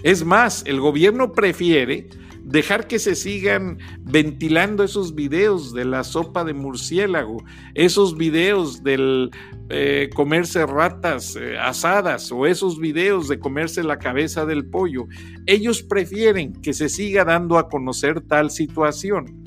Es 0.03 0.23
más, 0.23 0.63
el 0.67 0.79
gobierno 0.79 1.31
prefiere 1.31 2.07
dejar 2.45 2.87
que 2.87 2.99
se 2.99 3.15
sigan 3.15 3.79
ventilando 4.01 4.83
esos 4.83 5.15
videos 5.15 5.73
de 5.73 5.83
la 5.83 6.03
sopa 6.03 6.43
de 6.43 6.53
murciélago, 6.53 7.43
esos 7.73 8.15
videos 8.15 8.83
del 8.83 9.31
eh, 9.69 10.09
comerse 10.13 10.63
ratas 10.67 11.35
eh, 11.35 11.57
asadas 11.57 12.31
o 12.31 12.45
esos 12.45 12.79
videos 12.79 13.27
de 13.27 13.39
comerse 13.39 13.83
la 13.83 13.97
cabeza 13.97 14.45
del 14.45 14.67
pollo. 14.67 15.07
Ellos 15.47 15.81
prefieren 15.81 16.53
que 16.53 16.73
se 16.73 16.87
siga 16.87 17.25
dando 17.25 17.57
a 17.57 17.67
conocer 17.67 18.21
tal 18.21 18.51
situación, 18.51 19.43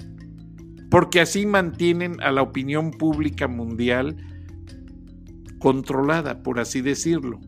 porque 0.90 1.21
así 1.21 1.47
mantienen 1.47 2.21
a 2.21 2.33
la 2.33 2.43
opinión 2.43 2.90
pública 2.90 3.47
mundial 3.47 4.17
controlada, 5.61 6.43
por 6.43 6.59
así 6.59 6.81
decirlo, 6.81 7.38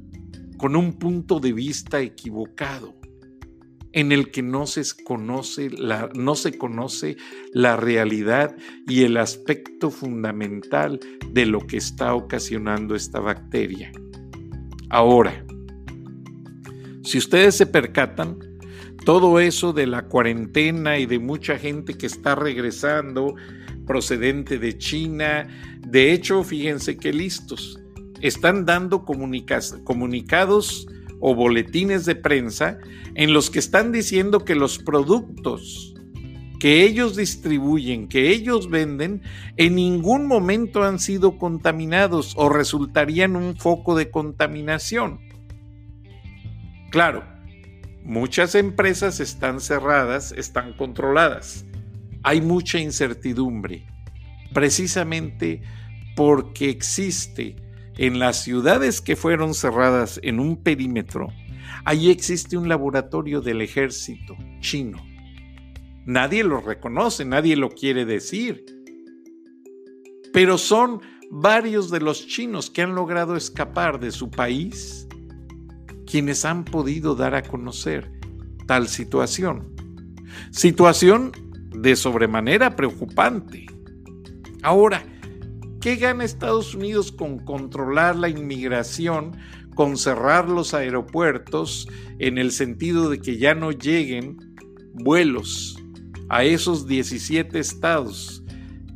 con 0.59 0.77
un 0.77 0.93
punto 0.93 1.41
de 1.41 1.53
vista 1.53 2.01
equivocado 2.01 3.01
en 3.93 4.13
el 4.13 4.31
que 4.31 4.43
no 4.43 4.67
se 4.67 4.83
conoce 5.05 5.71
la, 5.71 6.11
no 6.15 6.35
se 6.35 6.57
conoce 6.57 7.17
la 7.53 7.77
realidad 7.77 8.57
y 8.87 9.03
el 9.03 9.17
aspecto 9.17 9.91
fundamental 9.91 11.01
de 11.31 11.47
lo 11.47 11.67
que 11.67 11.77
está 11.77 12.15
ocasionando 12.15 12.95
esta 12.95 13.21
bacteria. 13.21 13.93
Ahora, 14.91 15.45
si 17.03 17.19
ustedes 17.19 17.57
se 17.57 17.67
percatan, 17.67 18.39
todo 19.05 19.41
eso 19.41 19.73
de 19.73 19.87
la 19.87 20.07
cuarentena 20.07 20.99
y 20.99 21.07
de 21.07 21.19
mucha 21.19 21.59
gente 21.59 21.95
que 21.95 22.07
está 22.07 22.35
regresando 22.35 23.35
procedente 23.87 24.59
de 24.59 24.77
China, 24.79 25.49
de 25.81 26.13
hecho, 26.13 26.45
fíjense 26.45 26.97
que 26.97 27.13
listos, 27.13 27.81
están 28.21 28.67
dando 28.67 29.05
comunicados 29.05 30.87
o 31.21 31.35
boletines 31.35 32.05
de 32.07 32.17
prensa 32.17 32.79
en 33.15 33.33
los 33.33 33.51
que 33.51 33.59
están 33.59 33.93
diciendo 33.93 34.45
que 34.45 34.55
los 34.55 34.79
productos 34.79 35.95
que 36.61 36.85
ellos 36.85 37.17
distribuyen, 37.17 38.07
que 38.07 38.31
ellos 38.31 38.69
venden, 38.69 39.23
en 39.57 39.75
ningún 39.75 40.27
momento 40.27 40.85
han 40.85 40.99
sido 40.99 41.39
contaminados 41.39 42.35
o 42.37 42.51
resultarían 42.51 43.35
un 43.35 43.57
foco 43.57 43.97
de 43.97 44.11
contaminación. 44.11 45.21
Claro, 46.91 47.25
muchas 48.05 48.55
empresas 48.55 49.21
están 49.21 49.61
cerradas, 49.61 50.33
están 50.33 50.75
controladas. 50.75 51.65
Hay 52.23 52.43
mucha 52.43 52.79
incertidumbre, 52.79 53.87
precisamente 54.53 55.63
porque 56.15 56.69
existe 56.69 57.57
en 57.97 58.19
las 58.19 58.43
ciudades 58.43 59.01
que 59.01 59.17
fueron 59.17 59.55
cerradas 59.55 60.21
en 60.23 60.41
un 60.41 60.63
perímetro, 60.63 61.29
allí 61.85 62.11
existe 62.11 62.57
un 62.57 62.69
laboratorio 62.69 63.41
del 63.41 63.61
ejército 63.63 64.37
chino. 64.61 64.99
Nadie 66.07 66.45
lo 66.45 66.61
reconoce, 66.61 67.25
nadie 67.25 67.57
lo 67.57 67.71
quiere 67.71 68.05
decir. 68.05 68.65
Pero 70.33 70.59
son 70.59 71.01
varios 71.31 71.91
de 71.91 72.01
los 72.01 72.27
chinos 72.27 72.71
que 72.71 72.83
han 72.83 72.95
logrado 72.95 73.37
escapar 73.37 74.01
de 74.01 74.11
su 74.11 74.31
país 74.31 75.07
quienes 76.07 76.45
han 76.45 76.65
podido 76.65 77.15
dar 77.15 77.35
a 77.35 77.43
conocer 77.43 78.11
tal 78.67 78.89
situación. 78.89 79.75
Situación 80.51 81.33
de 81.71 81.95
sobremanera 81.95 82.75
preocupante. 82.75 83.67
Ahora, 84.63 85.05
¿Qué 85.81 85.97
gana 85.97 86.25
Estados 86.25 86.75
Unidos 86.75 87.11
con 87.11 87.39
controlar 87.39 88.15
la 88.15 88.29
inmigración, 88.29 89.33
con 89.75 89.97
cerrar 89.97 90.47
los 90.47 90.75
aeropuertos 90.75 91.89
en 92.19 92.37
el 92.37 92.53
sentido 92.53 93.09
de 93.09 93.19
que 93.19 93.39
ya 93.39 93.55
no 93.55 93.73
lleguen 93.73 94.37
vuelos 94.93 95.83
a 96.29 96.45
esos 96.45 96.87
17 96.87 97.59
estados, 97.59 98.45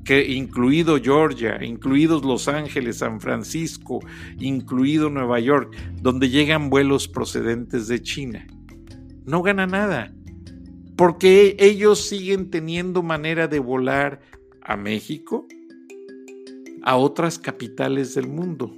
que, 0.05 0.31
incluido 0.31 1.01
Georgia, 1.03 1.65
incluidos 1.65 2.23
Los 2.23 2.49
Ángeles, 2.49 2.99
San 2.99 3.19
Francisco, 3.19 4.01
incluido 4.39 5.09
Nueva 5.09 5.41
York, 5.41 5.75
donde 6.03 6.29
llegan 6.29 6.69
vuelos 6.69 7.09
procedentes 7.09 7.89
de 7.89 8.03
China? 8.03 8.47
No 9.25 9.41
gana 9.41 9.67
nada, 9.67 10.13
porque 10.97 11.57
ellos 11.59 12.07
siguen 12.07 12.51
teniendo 12.51 13.03
manera 13.03 13.49
de 13.49 13.59
volar 13.59 14.21
a 14.61 14.77
México, 14.77 15.47
a 16.85 16.97
otras 16.97 17.39
capitales 17.39 18.15
del 18.15 18.29
mundo. 18.29 18.77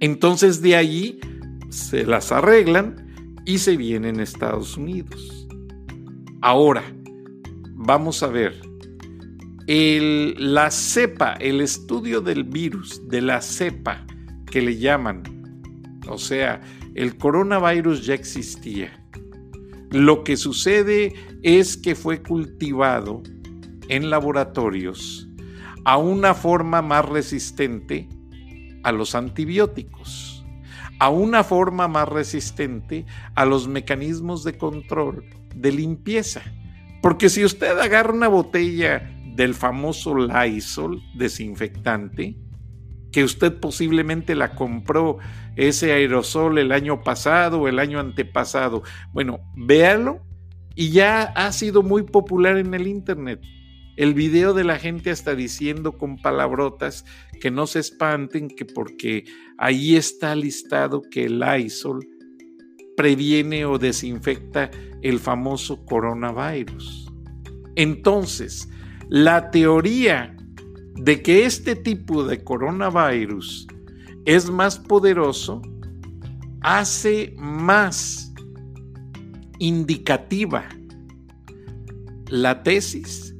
Entonces 0.00 0.62
de 0.62 0.74
allí 0.74 1.20
se 1.68 2.04
las 2.04 2.32
arreglan 2.32 3.40
y 3.44 3.58
se 3.58 3.76
vienen 3.76 4.18
a 4.18 4.22
Estados 4.22 4.76
Unidos. 4.76 5.46
Ahora, 6.40 6.82
vamos 7.74 8.22
a 8.22 8.28
ver, 8.28 8.60
la 9.68 10.70
cepa, 10.70 11.34
el 11.34 11.60
estudio 11.60 12.20
del 12.20 12.44
virus, 12.44 13.06
de 13.08 13.20
la 13.20 13.40
cepa 13.42 14.06
que 14.50 14.62
le 14.62 14.76
llaman, 14.78 15.22
o 16.08 16.18
sea, 16.18 16.60
el 16.94 17.16
coronavirus 17.16 18.04
ya 18.04 18.14
existía. 18.14 18.98
Lo 19.90 20.24
que 20.24 20.36
sucede 20.36 21.14
es 21.42 21.76
que 21.76 21.94
fue 21.94 22.22
cultivado 22.22 23.22
en 23.88 24.10
laboratorios 24.10 25.28
a 25.84 25.96
una 25.96 26.34
forma 26.34 26.82
más 26.82 27.08
resistente 27.08 28.08
a 28.82 28.92
los 28.92 29.14
antibióticos, 29.14 30.44
a 30.98 31.08
una 31.08 31.44
forma 31.44 31.88
más 31.88 32.08
resistente 32.08 33.06
a 33.34 33.44
los 33.44 33.68
mecanismos 33.68 34.44
de 34.44 34.56
control 34.56 35.24
de 35.54 35.72
limpieza. 35.72 36.42
Porque 37.02 37.28
si 37.28 37.44
usted 37.44 37.78
agarra 37.78 38.12
una 38.12 38.28
botella 38.28 39.10
del 39.34 39.54
famoso 39.54 40.14
Lysol 40.14 41.02
desinfectante, 41.14 42.36
que 43.10 43.24
usted 43.24 43.58
posiblemente 43.60 44.34
la 44.34 44.54
compró 44.54 45.18
ese 45.56 45.92
aerosol 45.92 46.58
el 46.58 46.72
año 46.72 47.02
pasado 47.02 47.60
o 47.60 47.68
el 47.68 47.78
año 47.78 48.00
antepasado, 48.00 48.82
bueno, 49.12 49.40
véalo 49.54 50.20
y 50.74 50.90
ya 50.90 51.24
ha 51.24 51.52
sido 51.52 51.82
muy 51.82 52.04
popular 52.04 52.56
en 52.56 52.72
el 52.74 52.86
Internet. 52.86 53.40
El 54.02 54.14
video 54.14 54.52
de 54.52 54.64
la 54.64 54.80
gente 54.80 55.12
está 55.12 55.36
diciendo 55.36 55.96
con 55.96 56.16
palabrotas 56.16 57.04
que 57.40 57.52
no 57.52 57.68
se 57.68 57.78
espanten, 57.78 58.48
que 58.48 58.64
porque 58.64 59.26
ahí 59.58 59.94
está 59.94 60.34
listado 60.34 61.02
que 61.08 61.26
el 61.26 61.40
ISOL 61.60 62.04
previene 62.96 63.64
o 63.64 63.78
desinfecta 63.78 64.72
el 65.02 65.20
famoso 65.20 65.84
coronavirus. 65.84 67.12
Entonces, 67.76 68.68
la 69.08 69.52
teoría 69.52 70.36
de 70.96 71.22
que 71.22 71.44
este 71.44 71.76
tipo 71.76 72.24
de 72.24 72.42
coronavirus 72.42 73.68
es 74.24 74.50
más 74.50 74.80
poderoso 74.80 75.62
hace 76.60 77.36
más 77.38 78.34
indicativa 79.60 80.68
la 82.26 82.64
tesis 82.64 83.31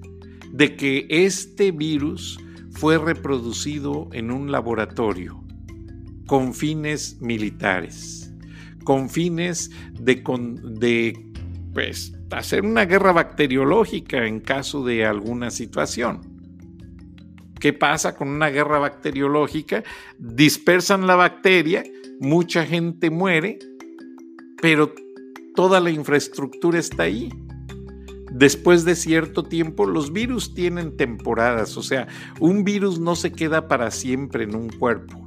de 0.53 0.77
que 0.77 1.07
este 1.09 1.73
virus 1.73 2.39
fue 2.71 2.99
reproducido 2.99 4.09
en 4.13 4.31
un 4.31 4.53
laboratorio 4.53 5.43
con 6.27 6.55
fines 6.55 7.21
militares, 7.21 8.33
con 8.85 9.11
fines 9.11 9.71
de, 9.93 10.23
pues 11.75 12.15
hacer 12.31 12.65
una 12.65 12.85
guerra 12.85 13.13
bacteriológica 13.13 14.27
en 14.27 14.41
caso 14.41 14.85
de 14.85 15.05
alguna 15.05 15.51
situación. 15.51 16.21
¿Qué 17.61 17.73
pasa 17.73 18.17
con 18.17 18.29
una 18.29 18.49
guerra 18.49 18.79
bacteriológica? 18.79 19.85
Dispersan 20.19 21.07
la 21.07 21.15
bacteria, 21.15 21.85
mucha 22.21 22.67
gente 22.67 23.11
muere, 23.11 23.59
pero 24.61 24.93
toda 25.55 25.81
la 25.81 25.91
infraestructura 25.91 26.79
está 26.79 27.05
ahí. 27.05 27.31
Después 28.35 28.87
de 28.87 28.97
cierto 28.97 29.43
tiempo, 29.43 29.85
los 29.85 30.13
virus 30.13 30.55
tienen 30.55 30.97
temporadas, 30.97 31.77
o 31.77 31.83
sea, 31.83 32.09
un 32.41 32.65
virus 32.65 32.99
no 32.99 33.15
se 33.15 33.31
queda 33.31 33.69
para 33.69 33.91
siempre 33.91 34.45
en 34.45 34.57
un 34.57 34.71
cuerpo. 34.71 35.27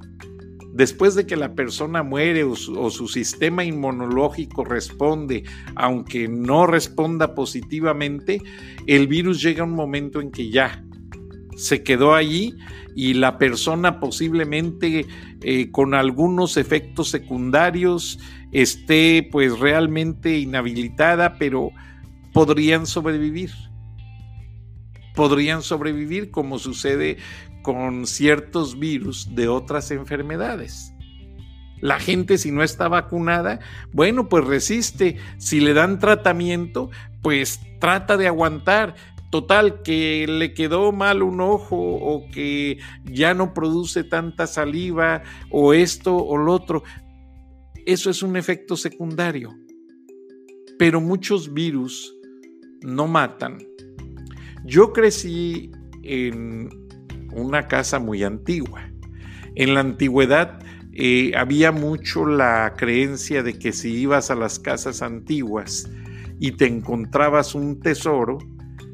Después 0.74 1.14
de 1.14 1.28
que 1.28 1.36
la 1.36 1.54
persona 1.54 2.02
muere 2.02 2.44
o 2.44 2.56
su, 2.56 3.08
sistema 3.08 3.64
inmunológico 3.64 4.66
responde, 4.66 5.44
aunque 5.76 6.28
no 6.28 6.66
responda 6.66 7.36
positivamente, 7.36 8.42
el 8.88 9.08
virus 9.08 9.42
llega 9.42 9.62
a 9.62 9.68
un 9.68 9.76
momento 9.76 10.20
en 10.20 10.32
que 10.32 10.50
ya 10.50 10.84
se 11.56 11.84
quedó 11.84 12.16
allí 12.16 12.56
y 12.96 13.14
la 13.14 13.38
persona 13.38 14.00
posiblemente 14.00 15.06
eh, 15.42 15.72
con 15.72 15.94
algunos 15.94 16.58
efectos 16.58 17.10
secundarios 17.10 18.20
esté 18.52 19.30
pues 19.32 19.60
realmente 19.60 20.40
inhabilitada, 20.40 21.38
pero 21.38 21.70
podrían 22.36 22.86
sobrevivir. 22.86 23.52
Podrían 25.16 25.62
sobrevivir 25.62 26.32
como 26.32 26.60
sucede 26.60 27.16
con 27.62 28.06
ciertos 28.06 28.78
virus 28.78 29.34
de 29.34 29.48
otras 29.48 29.90
enfermedades. 29.92 30.94
La 31.80 31.98
gente 31.98 32.38
si 32.38 32.52
no 32.52 32.62
está 32.62 32.90
vacunada, 32.90 33.62
bueno, 33.94 34.28
pues 34.28 34.44
resiste. 34.44 35.16
Si 35.38 35.62
le 35.62 35.74
dan 35.74 35.98
tratamiento, 35.98 36.90
pues 37.22 37.62
trata 37.80 38.18
de 38.18 38.28
aguantar. 38.28 38.96
Total, 39.32 39.82
que 39.82 40.26
le 40.28 40.54
quedó 40.54 40.92
mal 40.92 41.24
un 41.24 41.40
ojo 41.40 41.78
o 41.78 42.30
que 42.32 42.80
ya 43.06 43.34
no 43.34 43.54
produce 43.54 44.04
tanta 44.04 44.46
saliva 44.46 45.24
o 45.50 45.74
esto 45.74 46.18
o 46.18 46.36
lo 46.36 46.52
otro. 46.52 46.84
Eso 47.86 48.10
es 48.10 48.22
un 48.24 48.36
efecto 48.36 48.76
secundario. 48.76 49.56
Pero 50.78 51.00
muchos 51.00 51.54
virus 51.54 52.15
no 52.86 53.08
matan. 53.08 53.58
Yo 54.64 54.94
crecí 54.94 55.72
en 56.04 56.70
una 57.34 57.68
casa 57.68 58.00
muy 58.00 58.24
antigua. 58.24 58.90
En 59.56 59.74
la 59.74 59.82
antigüedad 59.82 60.60
eh, 60.94 61.32
había 61.36 61.72
mucho 61.72 62.26
la 62.26 62.74
creencia 62.78 63.44
de 63.44 63.58
que 63.58 63.74
si 63.74 63.94
ibas 63.94 64.32
a 64.32 64.36
las 64.36 64.60
casas 64.60 65.02
antiguas 65.02 65.90
y 66.40 66.52
te 66.52 66.68
encontrabas 66.68 67.56
un 67.56 67.80
tesoro, 67.80 68.38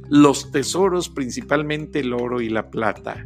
los 0.10 0.52
tesoros, 0.52 1.10
principalmente 1.10 2.00
el 2.00 2.14
oro 2.14 2.42
y 2.42 2.50
la 2.50 2.70
plata, 2.70 3.26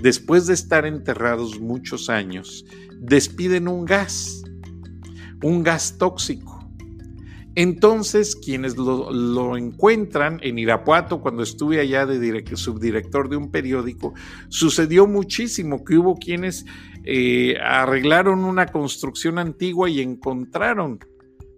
después 0.00 0.46
de 0.46 0.54
estar 0.54 0.86
enterrados 0.86 1.60
muchos 1.60 2.10
años, 2.10 2.64
despiden 2.98 3.68
un 3.68 3.84
gas, 3.84 4.42
un 5.42 5.62
gas 5.62 5.96
tóxico 5.98 6.53
entonces, 7.56 8.34
quienes 8.34 8.76
lo, 8.76 9.56
encuentran 9.56 10.40
en 10.42 10.58
Irapuato, 10.58 11.20
cuando 11.20 11.42
estuve 11.42 11.80
allá 11.80 12.04
de 12.04 12.44
subdirector 12.56 13.28
de 13.28 13.36
un 13.36 13.50
periódico, 13.50 14.12
sucedió 14.48 15.06
muchísimo 15.06 15.84
que 15.84 15.96
hubo 15.96 16.16
quienes 16.16 16.64
eh, 17.04 17.56
arreglaron 17.62 18.44
una 18.44 18.66
construcción 18.66 19.38
antigua 19.38 19.88
y 19.88 20.00
encontraron 20.00 20.98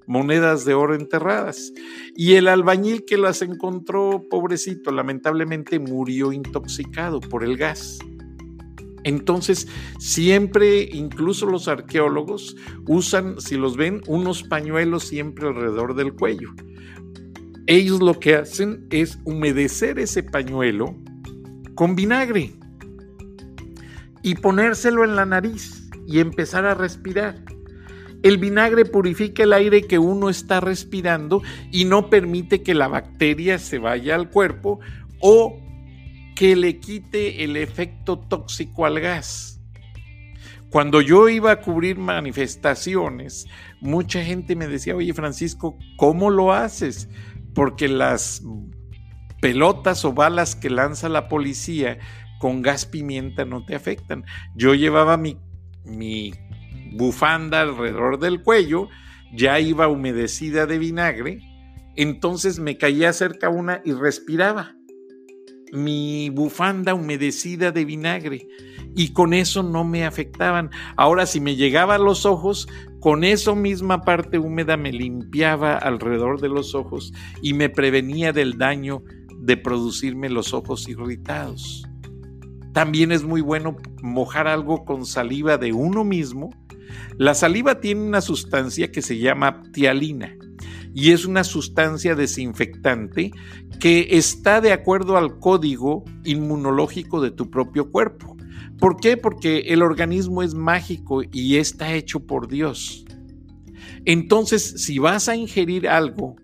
monedas 0.06 0.64
de 0.66 0.74
oro 0.74 0.94
enterradas. 0.94 1.72
Y 2.14 2.34
el 2.34 2.48
albañil 2.48 3.04
que 3.06 3.16
las 3.16 3.40
encontró, 3.40 4.22
pobrecito, 4.28 4.90
lamentablemente 4.90 5.78
murió 5.78 6.32
intoxicado 6.32 7.20
por 7.20 7.42
el 7.42 7.56
gas. 7.56 7.98
Entonces, 9.06 9.68
siempre, 10.00 10.82
incluso 10.92 11.46
los 11.46 11.68
arqueólogos 11.68 12.56
usan, 12.88 13.40
si 13.40 13.56
los 13.56 13.76
ven, 13.76 14.02
unos 14.08 14.42
pañuelos 14.42 15.04
siempre 15.04 15.46
alrededor 15.46 15.94
del 15.94 16.12
cuello. 16.12 16.50
Ellos 17.68 18.00
lo 18.00 18.18
que 18.18 18.34
hacen 18.34 18.84
es 18.90 19.20
humedecer 19.24 20.00
ese 20.00 20.24
pañuelo 20.24 20.96
con 21.76 21.94
vinagre 21.94 22.54
y 24.24 24.34
ponérselo 24.34 25.04
en 25.04 25.14
la 25.14 25.24
nariz 25.24 25.88
y 26.04 26.18
empezar 26.18 26.64
a 26.64 26.74
respirar. 26.74 27.44
El 28.24 28.38
vinagre 28.38 28.86
purifica 28.86 29.44
el 29.44 29.52
aire 29.52 29.82
que 29.82 30.00
uno 30.00 30.30
está 30.30 30.58
respirando 30.58 31.42
y 31.70 31.84
no 31.84 32.10
permite 32.10 32.64
que 32.64 32.74
la 32.74 32.88
bacteria 32.88 33.60
se 33.60 33.78
vaya 33.78 34.16
al 34.16 34.30
cuerpo 34.30 34.80
o 35.20 35.62
que 36.36 36.54
le 36.54 36.78
quite 36.78 37.42
el 37.42 37.56
efecto 37.56 38.18
tóxico 38.18 38.84
al 38.84 39.00
gas. 39.00 39.60
Cuando 40.70 41.00
yo 41.00 41.30
iba 41.30 41.50
a 41.50 41.60
cubrir 41.62 41.96
manifestaciones, 41.96 43.46
mucha 43.80 44.22
gente 44.22 44.54
me 44.54 44.68
decía, 44.68 44.94
oye 44.94 45.14
Francisco, 45.14 45.78
¿cómo 45.96 46.28
lo 46.28 46.52
haces? 46.52 47.08
Porque 47.54 47.88
las 47.88 48.42
pelotas 49.40 50.04
o 50.04 50.12
balas 50.12 50.54
que 50.54 50.68
lanza 50.68 51.08
la 51.08 51.28
policía 51.28 51.98
con 52.38 52.60
gas 52.60 52.84
pimienta 52.84 53.46
no 53.46 53.64
te 53.64 53.74
afectan. 53.74 54.24
Yo 54.54 54.74
llevaba 54.74 55.16
mi, 55.16 55.38
mi 55.84 56.34
bufanda 56.92 57.62
alrededor 57.62 58.18
del 58.18 58.42
cuello, 58.42 58.88
ya 59.32 59.58
iba 59.58 59.88
humedecida 59.88 60.66
de 60.66 60.78
vinagre, 60.78 61.40
entonces 61.96 62.58
me 62.58 62.76
caía 62.76 63.14
cerca 63.14 63.48
una 63.48 63.80
y 63.86 63.92
respiraba 63.92 64.75
mi 65.72 66.30
bufanda 66.30 66.94
humedecida 66.94 67.72
de 67.72 67.84
vinagre 67.84 68.48
y 68.94 69.12
con 69.12 69.34
eso 69.34 69.62
no 69.62 69.84
me 69.84 70.04
afectaban. 70.04 70.70
Ahora 70.96 71.26
si 71.26 71.40
me 71.40 71.56
llegaba 71.56 71.96
a 71.96 71.98
los 71.98 72.24
ojos, 72.24 72.68
con 73.00 73.24
eso 73.24 73.54
misma 73.54 74.02
parte 74.02 74.38
húmeda 74.38 74.76
me 74.76 74.92
limpiaba 74.92 75.76
alrededor 75.76 76.40
de 76.40 76.48
los 76.48 76.74
ojos 76.74 77.12
y 77.42 77.52
me 77.52 77.68
prevenía 77.68 78.32
del 78.32 78.58
daño 78.58 79.02
de 79.38 79.56
producirme 79.56 80.30
los 80.30 80.54
ojos 80.54 80.88
irritados. 80.88 81.86
También 82.72 83.12
es 83.12 83.22
muy 83.22 83.40
bueno 83.40 83.76
mojar 84.02 84.48
algo 84.48 84.84
con 84.84 85.06
saliva 85.06 85.56
de 85.58 85.72
uno 85.72 86.04
mismo. 86.04 86.50
La 87.16 87.34
saliva 87.34 87.80
tiene 87.80 88.02
una 88.02 88.20
sustancia 88.20 88.90
que 88.90 89.02
se 89.02 89.18
llama 89.18 89.62
tialina 89.72 90.36
y 90.96 91.12
es 91.12 91.26
una 91.26 91.44
sustancia 91.44 92.14
desinfectante 92.14 93.30
que 93.78 94.08
está 94.12 94.62
de 94.62 94.72
acuerdo 94.72 95.18
al 95.18 95.38
código 95.38 96.04
inmunológico 96.24 97.20
de 97.20 97.30
tu 97.30 97.50
propio 97.50 97.90
cuerpo. 97.90 98.34
¿Por 98.80 98.96
qué? 98.96 99.18
Porque 99.18 99.58
el 99.66 99.82
organismo 99.82 100.42
es 100.42 100.54
mágico 100.54 101.20
y 101.30 101.56
está 101.56 101.92
hecho 101.92 102.20
por 102.20 102.48
Dios. 102.48 103.04
Entonces, 104.06 104.62
si 104.82 104.98
vas 104.98 105.28
a 105.28 105.36
ingerir 105.36 105.86
algo 105.86 106.36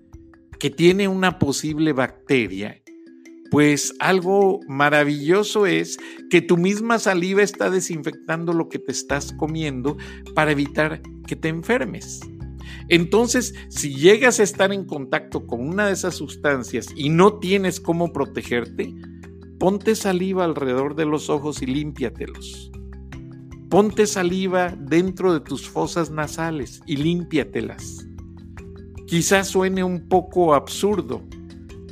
que 0.58 0.68
tiene 0.68 1.08
una 1.08 1.38
posible 1.38 1.94
bacteria, 1.94 2.82
pues 3.50 3.94
algo 4.00 4.60
maravilloso 4.68 5.64
es 5.64 5.98
que 6.28 6.42
tu 6.42 6.58
misma 6.58 6.98
saliva 6.98 7.42
está 7.42 7.70
desinfectando 7.70 8.52
lo 8.52 8.68
que 8.68 8.78
te 8.78 8.92
estás 8.92 9.32
comiendo 9.32 9.96
para 10.34 10.52
evitar 10.52 11.00
que 11.26 11.36
te 11.36 11.48
enfermes. 11.48 12.20
Entonces, 12.92 13.54
si 13.70 13.94
llegas 13.94 14.38
a 14.38 14.42
estar 14.42 14.70
en 14.70 14.84
contacto 14.84 15.46
con 15.46 15.66
una 15.66 15.86
de 15.86 15.94
esas 15.94 16.14
sustancias 16.14 16.88
y 16.94 17.08
no 17.08 17.38
tienes 17.38 17.80
cómo 17.80 18.12
protegerte, 18.12 18.94
ponte 19.58 19.94
saliva 19.94 20.44
alrededor 20.44 20.94
de 20.94 21.06
los 21.06 21.30
ojos 21.30 21.62
y 21.62 21.66
límpiatelos. 21.66 22.70
Ponte 23.70 24.06
saliva 24.06 24.76
dentro 24.78 25.32
de 25.32 25.40
tus 25.40 25.66
fosas 25.66 26.10
nasales 26.10 26.82
y 26.84 26.96
límpiatelas. 26.96 28.06
Quizás 29.06 29.48
suene 29.48 29.82
un 29.82 30.06
poco 30.10 30.52
absurdo, 30.52 31.22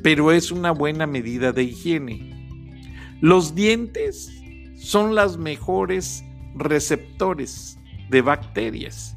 pero 0.03 0.33
es 0.33 0.53
una 0.53 0.71
buena 0.71 1.07
medida 1.07 1.51
de 1.51 1.63
higiene. 1.63 2.77
Los 3.23 3.55
dientes 3.55 4.31
son 4.77 5.15
las 5.15 5.39
mejores 5.39 6.23
receptores 6.57 7.79
de 8.11 8.21
bacterias 8.21 9.17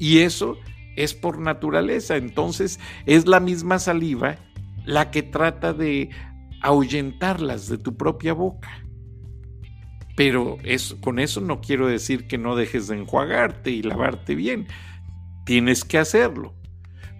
y 0.00 0.18
eso 0.18 0.56
es 0.98 1.14
por 1.14 1.38
naturaleza. 1.38 2.16
Entonces 2.16 2.78
es 3.06 3.26
la 3.26 3.40
misma 3.40 3.78
saliva 3.78 4.36
la 4.84 5.10
que 5.10 5.22
trata 5.22 5.72
de 5.72 6.10
ahuyentarlas 6.62 7.68
de 7.68 7.78
tu 7.78 7.96
propia 7.96 8.32
boca. 8.32 8.84
Pero 10.16 10.58
con 11.00 11.20
eso 11.20 11.40
no 11.40 11.60
quiero 11.60 11.86
decir 11.86 12.26
que 12.26 12.38
no 12.38 12.56
dejes 12.56 12.88
de 12.88 12.96
enjuagarte 12.96 13.70
y 13.70 13.82
lavarte 13.82 14.34
bien. 14.34 14.66
Tienes 15.46 15.84
que 15.84 15.98
hacerlo. 15.98 16.54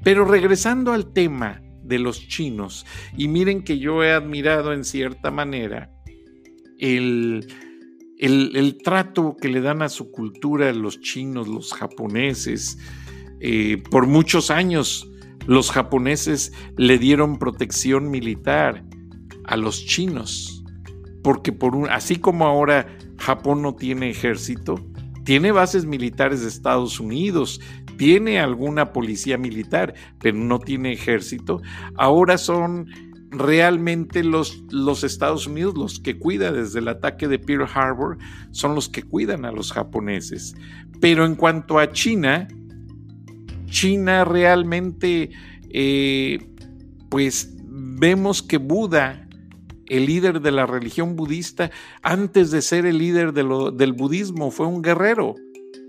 Pero 0.03 0.25
regresando 0.25 0.93
al 0.93 1.13
tema 1.13 1.63
de 1.83 1.99
los 1.99 2.27
chinos, 2.27 2.85
y 3.17 3.29
miren 3.29 3.63
que 3.63 3.79
yo 3.79 4.03
he 4.03 4.13
admirado 4.13 4.73
en 4.73 4.85
cierta 4.85 5.31
manera 5.31 5.91
el, 6.79 7.47
el, 8.19 8.57
el 8.57 8.79
trato 8.79 9.37
que 9.41 9.49
le 9.49 9.61
dan 9.61 9.83
a 9.83 9.89
su 9.89 10.11
cultura 10.11 10.73
los 10.73 11.01
chinos, 11.01 11.49
los 11.49 11.73
japoneses, 11.73 12.79
eh, 13.41 13.83
por 13.91 14.07
muchos 14.07 14.51
años 14.51 15.09
Los 15.47 15.71
japoneses 15.71 16.53
le 16.77 16.99
dieron 16.99 17.39
protección 17.39 18.11
militar 18.11 18.85
a 19.45 19.57
los 19.57 19.87
chinos, 19.87 20.63
porque 21.23 21.53
por 21.53 21.75
un, 21.75 21.89
así 21.89 22.17
como 22.17 22.47
ahora 22.47 22.87
Japón 23.17 23.63
no 23.63 23.75
tiene 23.75 24.11
ejército, 24.11 24.75
tiene 25.25 25.53
bases 25.53 25.87
militares 25.87 26.43
de 26.43 26.49
Estados 26.49 27.01
Unidos, 27.01 27.61
tiene 27.97 28.41
alguna 28.41 28.93
policía 28.93 29.37
militar, 29.37 29.95
pero 30.21 30.37
no 30.37 30.59
tiene 30.59 30.93
ejército. 30.93 31.61
Ahora 31.97 32.39
son 32.39 32.87
realmente 33.31 34.25
los, 34.25 34.63
los, 34.71 35.05
Estados 35.05 35.47
Unidos 35.47 35.75
los 35.77 36.01
que 36.01 36.19
cuidan 36.19 36.55
desde 36.55 36.79
el 36.79 36.89
ataque 36.89 37.29
de 37.29 37.39
Pearl 37.39 37.67
Harbor, 37.75 38.17
son 38.53 38.75
los 38.75 38.89
que 38.89 39.03
cuidan 39.03 39.45
a 39.45 39.53
los 39.53 39.73
japoneses. 39.73 40.55
Pero 41.01 41.27
en 41.27 41.35
cuanto 41.35 41.79
a 41.79 41.93
China, 41.93 42.49
China 43.69 44.25
realmente, 44.25 45.31
eh, 45.71 46.39
pues 47.09 47.55
vemos 47.65 48.43
que 48.43 48.59
Buda, 48.59 49.29
el 49.87 50.07
líder 50.07 50.41
de 50.41 50.51
la 50.51 50.67
religión 50.67 51.17
budista, 51.17 51.71
antes 52.03 52.51
de 52.51 52.63
ser 52.63 52.87
el 52.87 52.99
líder 52.99 53.33
del 53.33 53.93
budismo, 53.93 54.51
fue 54.51 54.67
un 54.67 54.83
guerrero, 54.83 55.35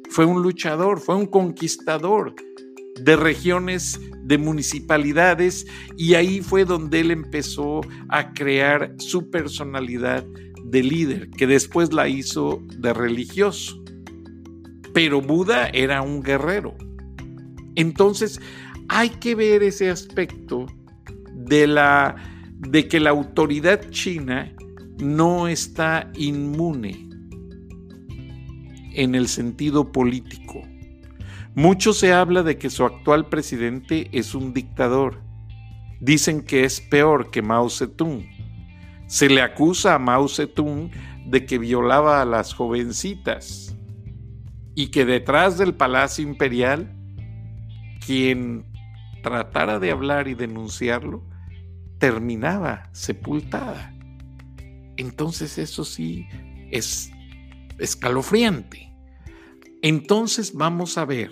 fue 0.09 0.25
un 0.25 0.41
luchador, 0.41 0.99
fue 0.99 1.15
un 1.15 1.25
conquistador 1.25 2.35
de 3.01 3.15
regiones, 3.15 3.99
de 4.23 4.37
municipalidades, 4.37 5.65
y 5.97 6.13
ahí 6.13 6.41
fue 6.41 6.65
donde 6.65 7.01
él 7.01 7.11
empezó 7.11 7.81
a 8.09 8.33
crear 8.33 8.93
su 8.97 9.29
personalidad 9.29 10.25
de 10.63 10.83
líder, 10.83 11.29
que 11.31 11.47
después 11.47 11.93
la 11.93 12.07
hizo 12.07 12.61
de 12.77 12.93
religioso. 12.93 13.81
Pero 14.93 15.21
Buda 15.21 15.67
era 15.69 16.01
un 16.01 16.21
guerrero. 16.21 16.75
Entonces, 17.79 18.41
hay 18.89 19.07
que 19.07 19.35
ver 19.35 19.63
ese 19.63 19.89
aspecto 19.89 20.65
de 21.33 21.65
la 21.65 22.13
de 22.57 22.89
que 22.89 22.99
la 22.99 23.11
autoridad 23.11 23.89
china 23.89 24.53
no 24.97 25.47
está 25.47 26.11
inmune 26.13 27.07
en 28.95 29.15
el 29.15 29.29
sentido 29.29 29.93
político. 29.93 30.61
Mucho 31.55 31.93
se 31.93 32.11
habla 32.11 32.43
de 32.43 32.57
que 32.57 32.69
su 32.69 32.83
actual 32.83 33.29
presidente 33.29 34.09
es 34.11 34.35
un 34.35 34.53
dictador. 34.53 35.21
Dicen 36.01 36.41
que 36.41 36.65
es 36.65 36.81
peor 36.81 37.31
que 37.31 37.41
Mao 37.41 37.69
Zedong. 37.69 38.25
Se 39.07 39.29
le 39.29 39.41
acusa 39.41 39.95
a 39.95 39.99
Mao 39.99 40.27
Zedong 40.27 40.91
de 41.27 41.45
que 41.45 41.57
violaba 41.57 42.21
a 42.21 42.25
las 42.25 42.53
jovencitas 42.53 43.73
y 44.75 44.87
que 44.87 45.05
detrás 45.05 45.57
del 45.57 45.75
Palacio 45.75 46.27
Imperial, 46.27 46.98
quien 48.09 48.65
tratara 49.21 49.77
de 49.77 49.91
hablar 49.91 50.27
y 50.27 50.33
denunciarlo, 50.33 51.23
terminaba 51.99 52.89
sepultada. 52.91 53.93
Entonces 54.97 55.59
eso 55.59 55.85
sí 55.85 56.25
es 56.71 57.11
escalofriante. 57.77 58.91
Entonces 59.83 60.55
vamos 60.55 60.97
a 60.97 61.05
ver 61.05 61.29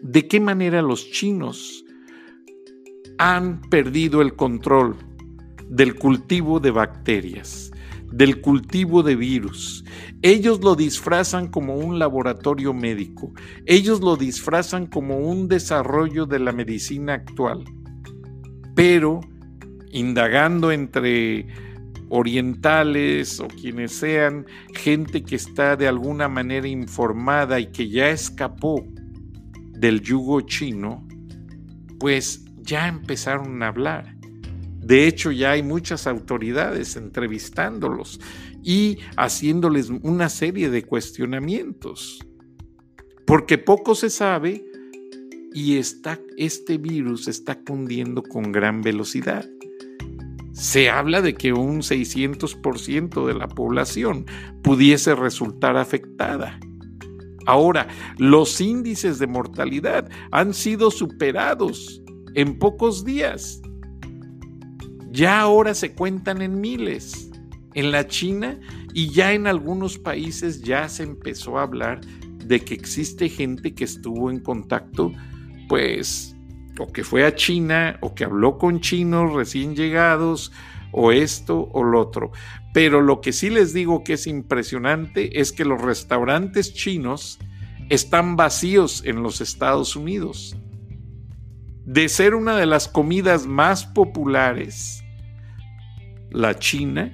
de 0.00 0.26
qué 0.26 0.40
manera 0.40 0.80
los 0.80 1.10
chinos 1.10 1.84
han 3.18 3.60
perdido 3.68 4.22
el 4.22 4.36
control 4.36 4.96
del 5.68 5.96
cultivo 5.96 6.60
de 6.60 6.70
bacterias, 6.70 7.72
del 8.14 8.40
cultivo 8.40 9.02
de 9.02 9.16
virus. 9.16 9.84
Ellos 10.22 10.60
lo 10.62 10.76
disfrazan 10.76 11.48
como 11.48 11.74
un 11.74 11.98
laboratorio 11.98 12.72
médico, 12.72 13.32
ellos 13.66 14.00
lo 14.00 14.16
disfrazan 14.16 14.86
como 14.86 15.18
un 15.18 15.48
desarrollo 15.48 16.24
de 16.24 16.38
la 16.38 16.52
medicina 16.52 17.14
actual, 17.14 17.64
pero 18.76 19.20
indagando 19.90 20.70
entre 20.70 21.48
orientales 22.08 23.40
o 23.40 23.48
quienes 23.48 23.92
sean, 23.92 24.46
gente 24.74 25.24
que 25.24 25.34
está 25.34 25.74
de 25.74 25.88
alguna 25.88 26.28
manera 26.28 26.68
informada 26.68 27.58
y 27.58 27.72
que 27.72 27.88
ya 27.88 28.10
escapó 28.10 28.86
del 29.72 30.00
yugo 30.00 30.40
chino, 30.42 31.04
pues 31.98 32.44
ya 32.62 32.86
empezaron 32.86 33.60
a 33.62 33.68
hablar. 33.68 34.13
De 34.84 35.06
hecho, 35.06 35.30
ya 35.30 35.52
hay 35.52 35.62
muchas 35.62 36.06
autoridades 36.06 36.96
entrevistándolos 36.96 38.20
y 38.62 38.98
haciéndoles 39.16 39.90
una 40.02 40.28
serie 40.28 40.70
de 40.70 40.82
cuestionamientos. 40.82 42.20
Porque 43.26 43.56
poco 43.58 43.94
se 43.94 44.10
sabe 44.10 44.64
y 45.54 45.76
está, 45.76 46.20
este 46.36 46.78
virus 46.78 47.28
está 47.28 47.58
cundiendo 47.62 48.22
con 48.22 48.52
gran 48.52 48.82
velocidad 48.82 49.46
se 50.54 50.88
habla 50.88 51.20
de 51.20 51.34
que 51.34 51.52
un 51.52 51.82
600% 51.82 53.26
de 53.26 53.34
la 53.34 53.48
población 53.48 54.24
pudiese 54.62 55.14
resultar 55.16 55.76
afectada. 55.76 56.60
Ahora, 57.44 57.88
los 58.18 58.60
índices 58.60 59.18
de 59.18 59.26
mortalidad 59.26 60.08
han 60.30 60.54
sido 60.54 60.92
superados 60.92 62.00
en 62.34 62.58
pocos 62.58 63.04
días. 63.04 63.60
Ya 65.14 65.38
ahora 65.40 65.74
se 65.74 65.94
cuentan 65.94 66.42
en 66.42 66.60
miles. 66.60 67.30
En 67.74 67.92
la 67.92 68.08
China 68.08 68.58
y 68.92 69.10
ya 69.10 69.32
en 69.32 69.46
algunos 69.46 69.96
países 69.96 70.62
ya 70.62 70.88
se 70.88 71.04
empezó 71.04 71.56
a 71.56 71.62
hablar 71.62 72.00
de 72.44 72.58
que 72.64 72.74
existe 72.74 73.28
gente 73.28 73.74
que 73.76 73.84
estuvo 73.84 74.28
en 74.28 74.40
contacto, 74.40 75.12
pues 75.68 76.36
o 76.80 76.88
que 76.88 77.04
fue 77.04 77.24
a 77.24 77.36
China, 77.36 77.96
o 78.00 78.16
que 78.16 78.24
habló 78.24 78.58
con 78.58 78.80
chinos 78.80 79.32
recién 79.32 79.76
llegados, 79.76 80.50
o 80.90 81.12
esto 81.12 81.68
o 81.72 81.84
lo 81.84 82.00
otro. 82.00 82.32
Pero 82.72 83.00
lo 83.00 83.20
que 83.20 83.32
sí 83.32 83.50
les 83.50 83.72
digo 83.72 84.02
que 84.02 84.14
es 84.14 84.26
impresionante 84.26 85.40
es 85.40 85.52
que 85.52 85.64
los 85.64 85.80
restaurantes 85.80 86.74
chinos 86.74 87.38
están 87.88 88.34
vacíos 88.34 89.04
en 89.06 89.22
los 89.22 89.40
Estados 89.40 89.94
Unidos. 89.94 90.56
De 91.84 92.08
ser 92.08 92.34
una 92.34 92.56
de 92.56 92.66
las 92.66 92.88
comidas 92.88 93.46
más 93.46 93.86
populares, 93.86 95.03
la 96.34 96.58
China 96.58 97.12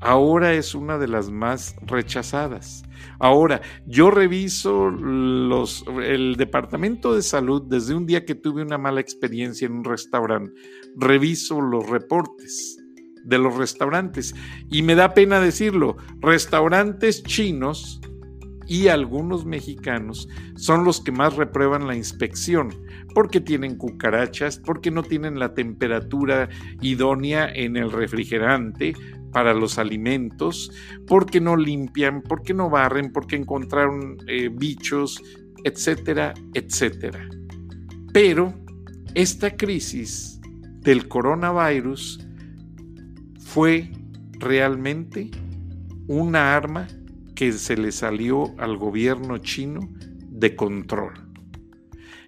ahora 0.00 0.52
es 0.52 0.74
una 0.74 0.98
de 0.98 1.08
las 1.08 1.30
más 1.30 1.74
rechazadas. 1.86 2.82
Ahora, 3.18 3.60
yo 3.86 4.10
reviso 4.10 4.90
los, 4.90 5.84
el 6.02 6.36
departamento 6.36 7.14
de 7.14 7.22
salud 7.22 7.62
desde 7.66 7.94
un 7.94 8.06
día 8.06 8.24
que 8.24 8.34
tuve 8.34 8.62
una 8.62 8.78
mala 8.78 9.00
experiencia 9.00 9.66
en 9.66 9.72
un 9.72 9.84
restaurante. 9.84 10.52
Reviso 10.96 11.60
los 11.60 11.88
reportes 11.88 12.78
de 13.24 13.38
los 13.38 13.56
restaurantes 13.56 14.34
y 14.70 14.82
me 14.82 14.94
da 14.94 15.14
pena 15.14 15.40
decirlo, 15.40 15.96
restaurantes 16.20 17.22
chinos 17.22 18.00
y 18.66 18.88
algunos 18.88 19.44
mexicanos 19.44 20.28
son 20.56 20.84
los 20.84 21.00
que 21.00 21.12
más 21.12 21.36
reprueban 21.36 21.86
la 21.86 21.96
inspección 21.96 22.70
porque 23.14 23.40
tienen 23.40 23.76
cucarachas, 23.76 24.58
porque 24.58 24.90
no 24.90 25.02
tienen 25.02 25.38
la 25.38 25.54
temperatura 25.54 26.48
idónea 26.80 27.48
en 27.54 27.76
el 27.76 27.92
refrigerante, 27.92 28.94
para 29.34 29.52
los 29.52 29.78
alimentos, 29.78 30.72
porque 31.08 31.40
no 31.40 31.56
limpian, 31.56 32.22
porque 32.22 32.54
no 32.54 32.70
barren, 32.70 33.12
porque 33.12 33.34
encontraron 33.34 34.16
eh, 34.28 34.48
bichos, 34.48 35.20
etcétera, 35.64 36.32
etcétera. 36.54 37.28
Pero 38.12 38.54
esta 39.14 39.56
crisis 39.56 40.40
del 40.80 41.08
coronavirus 41.08 42.24
fue 43.40 43.90
realmente 44.38 45.32
una 46.06 46.54
arma 46.54 46.86
que 47.34 47.52
se 47.52 47.76
le 47.76 47.92
salió 47.92 48.54
al 48.58 48.76
gobierno 48.76 49.38
chino 49.38 49.80
de 50.28 50.56
control. 50.56 51.12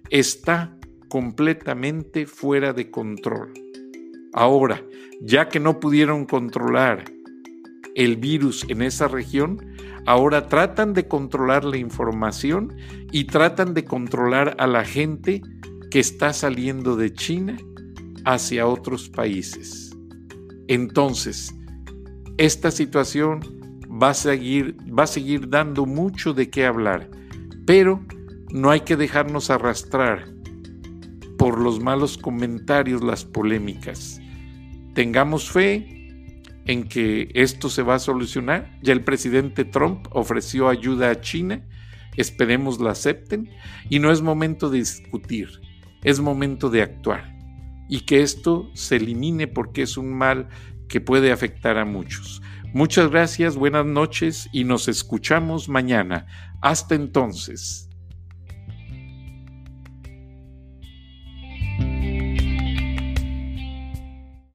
Está 0.09 0.77
completamente 1.07 2.25
fuera 2.25 2.73
de 2.73 2.89
control. 2.89 3.53
Ahora, 4.33 4.83
ya 5.21 5.49
que 5.49 5.59
no 5.59 5.79
pudieron 5.79 6.25
controlar 6.25 7.05
el 7.95 8.17
virus 8.17 8.65
en 8.69 8.81
esa 8.81 9.07
región, 9.07 9.57
ahora 10.05 10.47
tratan 10.47 10.93
de 10.93 11.07
controlar 11.07 11.65
la 11.65 11.77
información 11.77 12.75
y 13.11 13.25
tratan 13.25 13.73
de 13.73 13.83
controlar 13.83 14.55
a 14.59 14.67
la 14.67 14.85
gente 14.85 15.41
que 15.89 15.99
está 15.99 16.33
saliendo 16.33 16.95
de 16.95 17.13
China 17.13 17.57
hacia 18.25 18.67
otros 18.67 19.09
países. 19.09 19.95
Entonces, 20.67 21.55
esta 22.37 22.71
situación 22.71 23.39
va 24.01 24.09
a 24.09 24.13
seguir, 24.13 24.77
va 24.87 25.03
a 25.03 25.07
seguir 25.07 25.49
dando 25.49 25.85
mucho 25.85 26.33
de 26.33 26.49
qué 26.49 26.65
hablar, 26.65 27.09
pero 27.65 28.03
no 28.51 28.69
hay 28.69 28.81
que 28.81 28.95
dejarnos 28.95 29.49
arrastrar 29.49 30.25
por 31.37 31.59
los 31.59 31.79
malos 31.79 32.17
comentarios, 32.17 33.03
las 33.03 33.25
polémicas. 33.25 34.19
Tengamos 34.93 35.49
fe 35.49 36.21
en 36.65 36.87
que 36.87 37.29
esto 37.33 37.69
se 37.69 37.83
va 37.83 37.95
a 37.95 37.99
solucionar. 37.99 38.77
Ya 38.81 38.93
el 38.93 39.03
presidente 39.03 39.65
Trump 39.65 40.07
ofreció 40.11 40.69
ayuda 40.69 41.11
a 41.11 41.21
China, 41.21 41.65
esperemos 42.15 42.79
la 42.79 42.91
acepten 42.91 43.49
y 43.89 43.99
no 43.99 44.11
es 44.11 44.21
momento 44.21 44.69
de 44.69 44.79
discutir, 44.79 45.49
es 46.03 46.19
momento 46.19 46.69
de 46.69 46.81
actuar 46.81 47.37
y 47.89 48.01
que 48.01 48.21
esto 48.21 48.69
se 48.73 48.97
elimine 48.97 49.47
porque 49.47 49.83
es 49.83 49.97
un 49.97 50.13
mal 50.13 50.49
que 50.89 51.01
puede 51.01 51.31
afectar 51.31 51.77
a 51.77 51.85
muchos. 51.85 52.41
Muchas 52.73 53.09
gracias, 53.09 53.55
buenas 53.55 53.85
noches 53.85 54.49
y 54.51 54.63
nos 54.63 54.87
escuchamos 54.87 55.69
mañana. 55.69 56.27
Hasta 56.61 56.95
entonces. 56.95 57.86